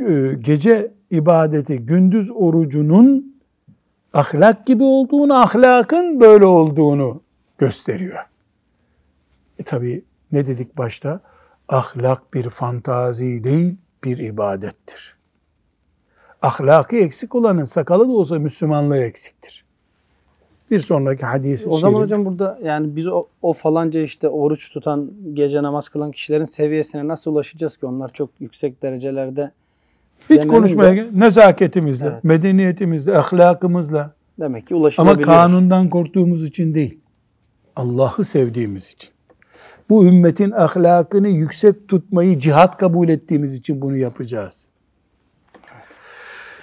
[0.00, 3.36] e, gece ibadeti, gündüz orucunun
[4.12, 7.20] ahlak gibi olduğunu, ahlakın böyle olduğunu
[7.58, 8.24] gösteriyor.
[9.58, 11.20] E tabi ne dedik başta?
[11.68, 15.16] Ahlak bir fantazi değil, bir ibadettir.
[16.42, 19.64] Ahlakı eksik olanın sakalı da olsa Müslümanlığı eksiktir.
[20.70, 25.10] Bir sonraki hadis O zaman hocam burada yani biz o, o falanca işte oruç tutan,
[25.34, 27.86] gece namaz kılan kişilerin seviyesine nasıl ulaşacağız ki?
[27.86, 29.52] Onlar çok yüksek derecelerde
[30.20, 32.24] hiç demenin konuşmaya de nezaketimizle, Evet.
[32.24, 35.26] medeniyetimizle, ahlakımızla demek ki ama ulaşılabiliyor.
[35.26, 37.00] kanundan korktuğumuz için değil.
[37.76, 39.10] Allah'ı sevdiğimiz için.
[39.90, 44.68] Bu ümmetin ahlakını yüksek tutmayı cihat kabul ettiğimiz için bunu yapacağız.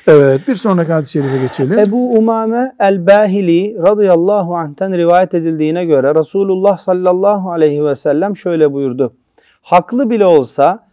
[0.08, 1.80] Evet bir sonraki hadis-i şerife geçelim.
[1.80, 9.14] Ebu Umame el-Bahili radıyallahu anh'ten rivayet edildiğine göre Resulullah sallallahu aleyhi ve sellem şöyle buyurdu.
[9.62, 10.85] Haklı bile olsa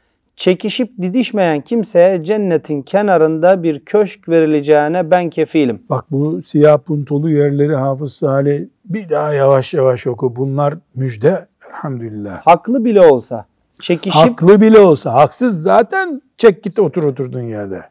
[0.42, 5.82] çekişip didişmeyen kimseye cennetin kenarında bir köşk verileceğine ben kefilim.
[5.90, 10.36] Bak bu siyah puntolu yerleri Hafız Salih bir daha yavaş yavaş oku.
[10.36, 12.46] Bunlar müjde elhamdülillah.
[12.46, 13.46] Haklı bile olsa
[13.80, 17.82] çekişip Haklı bile olsa haksız zaten çek git otur oturduğun yerde.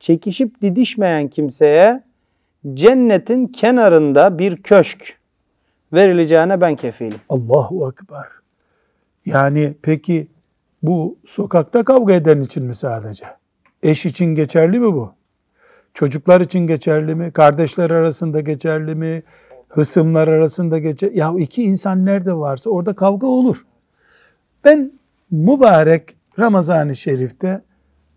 [0.00, 2.02] çekişip didişmeyen kimseye
[2.74, 5.18] cennetin kenarında bir köşk
[5.92, 7.18] verileceğine ben kefilim.
[7.28, 8.26] Allahu Ekber.
[9.26, 10.33] Yani peki
[10.86, 13.24] bu sokakta kavga eden için mi sadece?
[13.82, 15.12] Eş için geçerli mi bu?
[15.94, 17.32] Çocuklar için geçerli mi?
[17.32, 19.22] Kardeşler arasında geçerli mi?
[19.68, 21.10] Hısımlar arasında geçer.
[21.12, 23.56] Ya iki insan nerede varsa orada kavga olur.
[24.64, 24.92] Ben
[25.30, 27.62] mübarek Ramazan-ı Şerif'te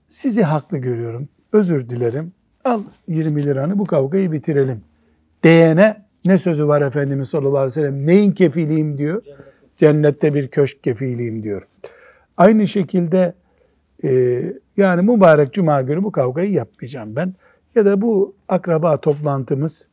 [0.10, 1.30] sizi haklı görüyorum.
[1.54, 2.32] Özür dilerim.
[2.66, 4.82] Al 20 liranı bu kavgayı bitirelim.
[5.44, 8.08] Diyene ne sözü var Efendimiz sallallahu aleyhi ve sellem?
[8.08, 9.24] Neyin kefiliyim diyor?
[9.78, 11.68] Cennette bir köşk kefiliyim diyor.
[12.38, 13.34] Aynı şekilde
[14.04, 14.42] e,
[14.78, 17.34] yani mübarek cuma günü bu kavgayı yapmayacağım ben.
[17.76, 19.88] Ya da bu akraba toplantımız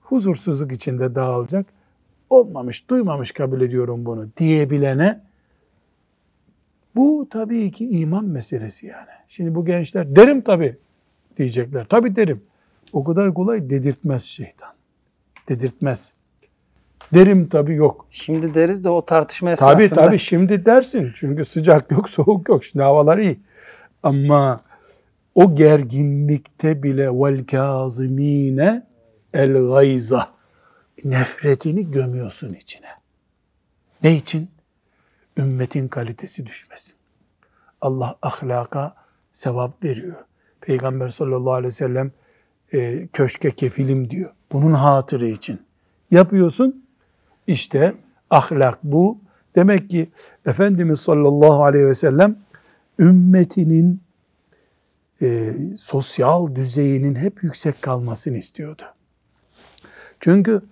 [0.00, 1.66] huzursuzluk içinde dağılacak.
[2.30, 5.20] Olmamış, duymamış kabul ediyorum bunu diyebilene
[6.96, 9.10] bu tabii ki iman meselesi yani.
[9.28, 10.76] Şimdi bu gençler derim tabii
[11.36, 11.86] diyecekler.
[11.88, 12.42] Tabii derim.
[12.92, 14.70] O kadar kolay dedirtmez şeytan.
[15.48, 16.12] Dedirtmez.
[17.14, 18.06] Derim tabii yok.
[18.10, 21.12] Şimdi deriz de o tartışma esnasında Tabii tabii şimdi dersin.
[21.14, 22.64] Çünkü sıcak yok, soğuk yok.
[22.64, 23.40] Şimdi havalar iyi.
[24.02, 24.60] Ama
[25.34, 28.86] o gerginlikte bile vel kazimine
[29.34, 30.28] el gayza
[31.04, 32.88] nefretini gömüyorsun içine.
[34.02, 34.50] Ne için?
[35.38, 36.94] Ümmetin kalitesi düşmesin.
[37.80, 38.94] Allah ahlaka
[39.32, 40.16] sevap veriyor.
[40.60, 42.12] Peygamber sallallahu aleyhi ve sellem
[42.72, 44.30] e, köşke kefilim diyor.
[44.52, 45.60] Bunun hatırı için.
[46.10, 46.84] Yapıyorsun.
[47.50, 47.94] İşte
[48.30, 49.18] ahlak bu.
[49.54, 50.10] Demek ki
[50.46, 52.36] Efendimiz sallallahu aleyhi ve sellem
[52.98, 54.02] ümmetinin
[55.22, 58.82] e, sosyal düzeyinin hep yüksek kalmasını istiyordu.
[60.20, 60.62] Çünkü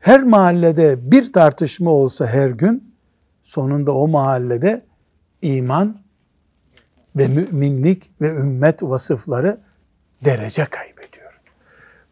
[0.00, 2.94] her mahallede bir tartışma olsa her gün
[3.42, 4.82] sonunda o mahallede
[5.42, 6.00] iman
[7.16, 9.60] ve müminlik ve ümmet vasıfları
[10.24, 11.40] derece kaybediyor.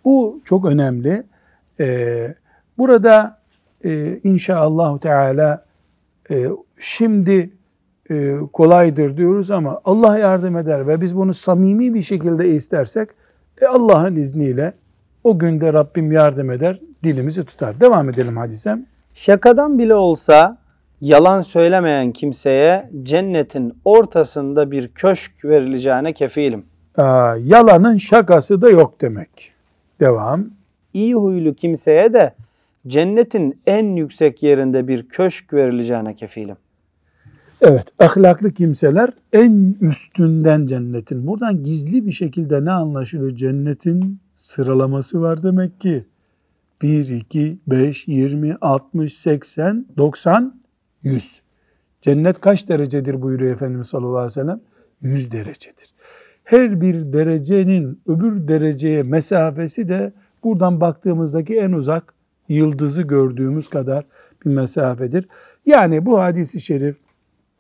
[0.05, 1.23] Bu çok önemli.
[1.81, 2.35] Ee,
[2.79, 3.38] burada
[3.85, 5.65] e, inşallah Teala
[6.31, 6.47] e,
[6.81, 7.51] şimdi
[8.11, 13.09] e, kolaydır diyoruz ama Allah yardım eder ve biz bunu samimi bir şekilde istersek
[13.63, 14.73] e, Allah'ın izniyle
[15.25, 17.81] o günde Rabbim yardım eder, dilimizi tutar.
[17.81, 18.87] Devam edelim hadisem.
[19.15, 20.59] Şakadan bile olsa
[21.01, 26.65] yalan söylemeyen kimseye cennetin ortasında bir köşk verileceğine kefilim.
[26.97, 29.53] Aa, yalanın şakası da yok demek.
[30.01, 30.47] Devam.
[30.93, 32.35] İyi huylu kimseye de
[32.89, 36.57] cennetin en yüksek yerinde bir köşk verileceğine kefilim.
[37.61, 41.27] Evet, ahlaklı kimseler en üstünden cennetin.
[41.27, 43.37] Buradan gizli bir şekilde ne anlaşılıyor?
[43.37, 46.07] Cennetin sıralaması var demek ki.
[46.83, 50.61] 1, 2, 5, 20, 60, 80, 90,
[51.03, 51.43] 100.
[52.03, 54.61] Cennet kaç derecedir buyuruyor Efendimiz sallallahu aleyhi ve sellem?
[55.01, 55.95] 100 derecedir.
[56.45, 60.13] Her bir derecenin öbür dereceye mesafesi de
[60.45, 62.15] buradan baktığımızdaki en uzak
[62.49, 64.05] yıldızı gördüğümüz kadar
[64.45, 65.29] bir mesafedir.
[65.67, 66.97] Yani bu hadisi şerif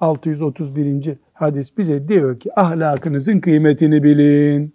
[0.00, 1.16] 631.
[1.32, 4.74] hadis bize diyor ki ahlakınızın kıymetini bilin.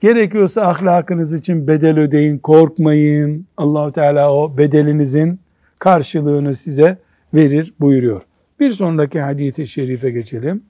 [0.00, 3.46] Gerekiyorsa ahlakınız için bedel ödeyin, korkmayın.
[3.56, 5.40] Allahu Teala o bedelinizin
[5.78, 6.98] karşılığını size
[7.34, 8.22] verir buyuruyor.
[8.60, 10.62] Bir sonraki hadisi şerife geçelim.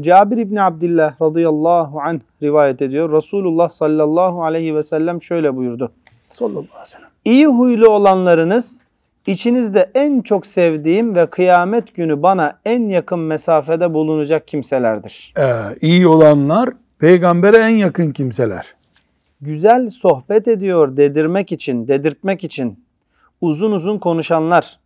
[0.00, 3.12] Cabir İbni Abdillah radıyallahu anh rivayet ediyor.
[3.12, 5.92] Resulullah sallallahu aleyhi ve sellem şöyle buyurdu.
[6.32, 7.08] Sallallahu aleyhi ve sellem.
[7.24, 8.82] İyi huylu olanlarınız
[9.26, 15.34] içinizde en çok sevdiğim ve kıyamet günü bana en yakın mesafede bulunacak kimselerdir.
[15.38, 18.74] Ee, iyi olanlar peygambere en yakın kimseler.
[19.40, 22.84] Güzel sohbet ediyor dedirmek için, dedirtmek için
[23.40, 24.78] uzun uzun konuşanlar,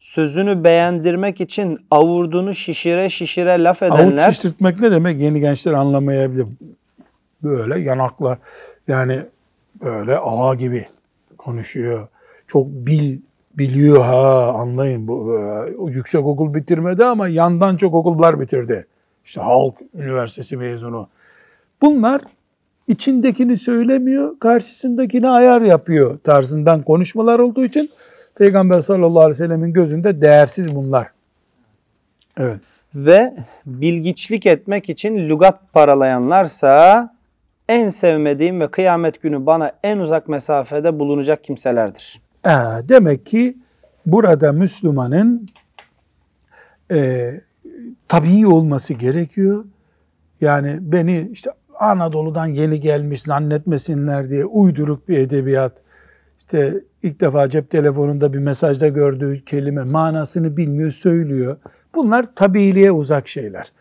[0.00, 5.20] sözünü beğendirmek için avurdunu şişire şişire laf Avuç edenler, şişirtmek ne demek?
[5.20, 6.46] Yeni gençler anlamayabilir.
[7.42, 8.38] Böyle yanakla
[8.88, 9.22] yani
[9.84, 10.86] böyle ağa gibi
[11.38, 12.08] konuşuyor.
[12.46, 13.18] Çok bil
[13.54, 15.14] biliyor ha anlayın bu
[15.78, 18.86] o yüksek okul bitirmedi ama yandan çok okullar bitirdi.
[19.24, 21.08] İşte Halk Üniversitesi mezunu.
[21.82, 22.20] Bunlar
[22.88, 27.90] içindekini söylemiyor, karşısındakini ayar yapıyor tarzından konuşmalar olduğu için
[28.34, 31.06] Peygamber sallallahu aleyhi ve sellemin gözünde değersiz bunlar.
[32.38, 32.60] Evet.
[32.94, 33.34] ve
[33.66, 37.10] bilgiçlik etmek için lügat paralayanlarsa
[37.68, 42.20] en sevmediğim ve kıyamet günü bana en uzak mesafede bulunacak kimselerdir.
[42.46, 42.50] Ee,
[42.88, 43.56] demek ki
[44.06, 45.48] burada Müslümanın
[46.92, 47.30] e,
[48.08, 49.64] tabii olması gerekiyor.
[50.40, 51.50] Yani beni işte
[51.80, 55.72] Anadolu'dan yeni gelmiş zannetmesinler diye uyduruk bir edebiyat,
[56.38, 61.56] işte ilk defa cep telefonunda bir mesajda gördüğü kelime manasını bilmiyor, söylüyor.
[61.94, 63.72] Bunlar tabiiliğe uzak şeyler.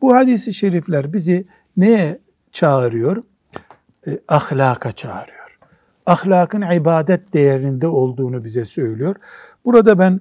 [0.00, 2.18] Bu hadisi şerifler bizi neye
[2.54, 3.22] çağırıyor?
[4.06, 5.58] E, ahlaka çağırıyor.
[6.06, 9.16] Ahlakın ibadet değerinde olduğunu bize söylüyor.
[9.64, 10.20] Burada ben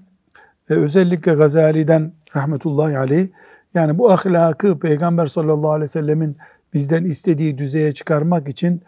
[0.70, 3.28] e, özellikle Gazali'den rahmetullahi aleyh
[3.74, 6.38] yani bu ahlakı Peygamber sallallahu aleyhi ve sellemin
[6.74, 8.82] bizden istediği düzeye çıkarmak için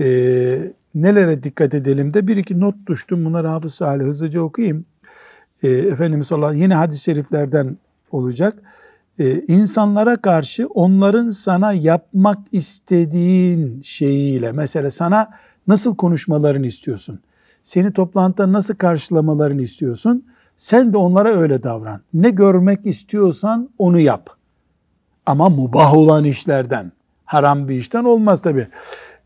[0.00, 0.06] e,
[0.94, 3.24] nelere dikkat edelim de bir iki not düştüm.
[3.24, 4.84] Bunları Hafız Salih hızlıca okuyayım.
[5.62, 7.76] E, Efendimiz sallallahu aleyhi yine hadis-i şeriflerden
[8.10, 8.54] olacak.
[9.20, 15.30] E, insanlara karşı onların sana yapmak istediğin şeyiyle mesela sana
[15.66, 17.20] nasıl konuşmalarını istiyorsun?
[17.62, 20.24] Seni toplantıda nasıl karşılamalarını istiyorsun?
[20.56, 22.00] Sen de onlara öyle davran.
[22.14, 24.30] Ne görmek istiyorsan onu yap.
[25.26, 26.92] Ama mubah olan işlerden,
[27.24, 28.68] haram bir işten olmaz tabi.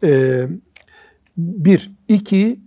[0.03, 0.49] Ee,
[1.37, 2.61] bir, iki,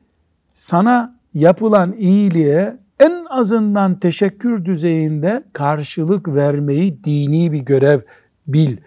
[0.53, 7.99] sana yapılan iyiliğe en azından teşekkür düzeyinde karşılık vermeyi dini bir görev
[8.47, 8.77] bil.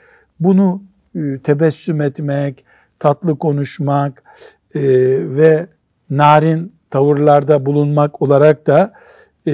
[0.40, 0.82] Bunu
[1.14, 2.64] e, tebessüm etmek,
[2.98, 4.22] tatlı konuşmak
[4.74, 4.82] e,
[5.36, 5.66] ve
[6.10, 8.92] narin tavırlarda bulunmak olarak da
[9.46, 9.52] e,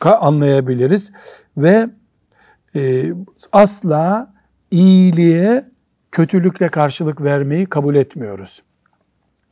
[0.00, 1.12] anlayabiliriz.
[1.56, 1.88] Ve
[3.52, 4.34] asla
[4.70, 5.64] iyiliğe
[6.12, 8.62] kötülükle karşılık vermeyi kabul etmiyoruz.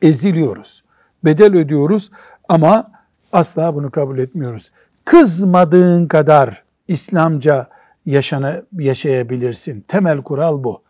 [0.02, 0.84] Eziliyoruz.
[1.24, 2.10] Bedel ödüyoruz
[2.48, 2.99] ama
[3.32, 4.70] asla bunu kabul etmiyoruz.
[5.04, 7.66] Kızmadığın kadar İslamca
[8.06, 9.84] yaşana, yaşayabilirsin.
[9.88, 10.82] Temel kural bu.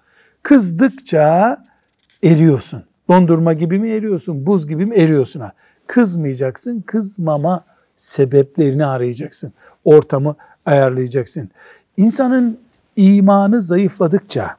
[0.43, 1.57] Kızdıkça
[2.23, 2.85] eriyorsun.
[3.09, 5.41] Dondurma gibi mi eriyorsun, buz gibi mi eriyorsun?
[5.41, 5.53] Ha?
[5.87, 7.65] Kızmayacaksın, kızmama
[7.97, 9.53] sebeplerini arayacaksın.
[9.85, 10.37] Ortamı
[10.67, 11.51] ayarlayacaksın.
[11.97, 12.59] İnsanın
[12.97, 14.57] imanı zayıfladıkça,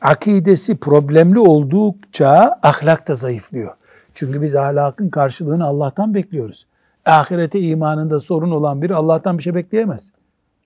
[0.00, 3.74] akidesi problemli oldukça ahlak da zayıflıyor.
[4.20, 6.66] Çünkü biz ahlakın karşılığını Allah'tan bekliyoruz.
[7.06, 10.12] Ahirete imanında sorun olan biri Allah'tan bir şey bekleyemez.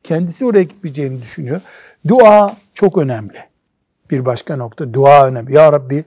[0.02, 1.60] Kendisi oraya gitmeyeceğini düşünüyor.
[2.08, 3.38] Dua çok önemli.
[4.10, 5.54] Bir başka nokta dua önemli.
[5.54, 6.04] Ya Rabbi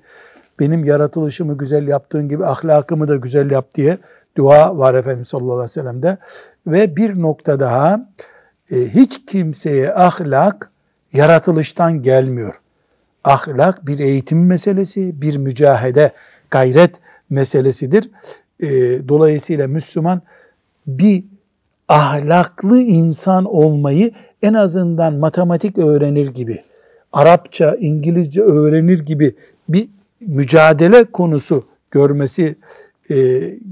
[0.59, 3.97] benim yaratılışımı güzel yaptığın gibi ahlakımı da güzel yap diye
[4.37, 6.17] dua var Efendimiz sallallahu aleyhi ve sellem'de.
[6.67, 8.09] Ve bir nokta daha
[8.71, 10.71] e, hiç kimseye ahlak
[11.13, 12.59] yaratılıştan gelmiyor.
[13.23, 16.11] Ahlak bir eğitim meselesi, bir mücahede,
[16.51, 16.99] gayret
[17.30, 18.09] meselesidir.
[18.59, 18.67] E,
[19.07, 20.21] dolayısıyla Müslüman
[20.88, 21.23] bir
[21.88, 24.11] ahlaklı insan olmayı
[24.41, 26.61] en azından matematik öğrenir gibi,
[27.13, 29.36] Arapça, İngilizce öğrenir gibi
[29.69, 29.89] bir
[30.21, 32.55] mücadele konusu görmesi
[33.09, 33.15] e,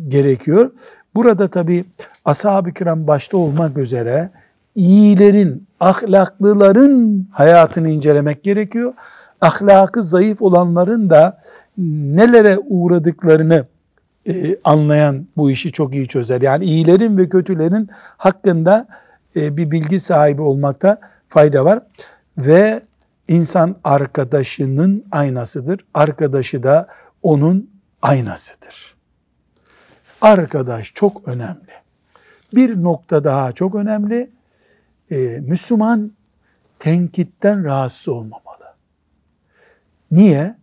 [0.07, 0.71] gerekiyor.
[1.15, 1.85] Burada tabi
[2.25, 4.29] ashab-ı kiram başta olmak üzere
[4.75, 8.93] iyilerin, ahlaklıların hayatını incelemek gerekiyor.
[9.41, 11.41] Ahlakı zayıf olanların da
[11.77, 13.65] nelere uğradıklarını
[14.27, 16.41] e, anlayan bu işi çok iyi çözer.
[16.41, 18.87] Yani iyilerin ve kötülerin hakkında
[19.35, 20.99] e, bir bilgi sahibi olmakta
[21.29, 21.79] fayda var.
[22.37, 22.81] Ve
[23.27, 25.85] insan arkadaşının aynasıdır.
[25.93, 26.87] Arkadaşı da
[27.23, 27.69] onun
[28.01, 28.95] aynasıdır.
[30.21, 31.71] Arkadaş çok önemli.
[32.53, 34.29] Bir nokta daha çok önemli.
[35.11, 36.11] Ee, Müslüman
[36.79, 38.65] tenkitten rahatsız olmamalı.
[40.11, 40.55] Niye?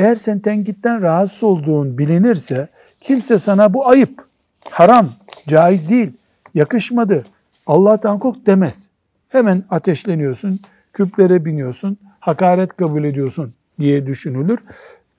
[0.00, 2.68] Eğer sen tenkitten rahatsız olduğun bilinirse
[3.00, 4.24] kimse sana bu ayıp,
[4.70, 5.12] haram,
[5.48, 6.12] caiz değil,
[6.54, 7.24] yakışmadı,
[7.66, 8.88] Allah'tan kork demez.
[9.28, 10.60] Hemen ateşleniyorsun,
[10.92, 14.58] küplere biniyorsun, hakaret kabul ediyorsun diye düşünülür.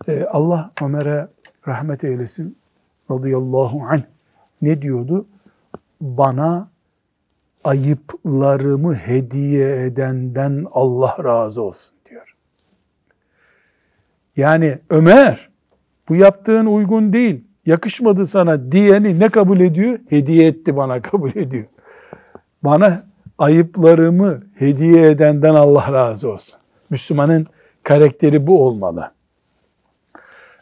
[0.07, 1.27] Ee, Allah Ömer'e
[1.67, 2.57] rahmet eylesin
[3.11, 4.03] radıyallahu anh
[4.61, 5.25] ne diyordu?
[6.01, 6.69] Bana
[7.63, 11.93] ayıplarımı hediye edenden Allah razı olsun.
[14.41, 15.49] Yani Ömer
[16.09, 19.99] bu yaptığın uygun değil, yakışmadı sana diyeni ne kabul ediyor?
[20.09, 21.65] Hediye etti bana kabul ediyor.
[22.63, 23.03] Bana
[23.37, 26.59] ayıplarımı hediye edenden Allah razı olsun.
[26.89, 27.47] Müslümanın
[27.83, 29.11] karakteri bu olmalı.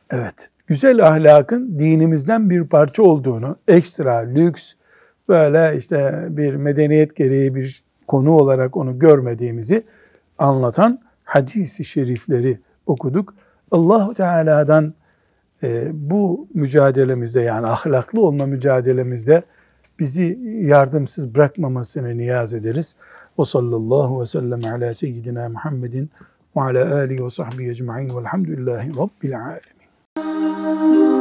[0.10, 4.74] Evet, güzel ahlakın dinimizden bir parça olduğunu, ekstra, lüks,
[5.30, 9.84] böyle işte bir medeniyet gereği bir konu olarak onu görmediğimizi
[10.38, 13.34] anlatan hadisi şerifleri okuduk.
[13.72, 14.94] Allahu Teala'dan
[15.64, 19.44] e, bu mücadelemizde yani ahlaklı olma mücadelemizde
[20.00, 22.96] bizi yardımsız bırakmamasını niyaz ederiz.
[23.40, 26.10] Ve sallallahu ve sellem ala seyyidina Muhammedin
[26.56, 31.19] ve ala alihi ve sahbihi ecma'in velhamdülillahi rabbil alemin.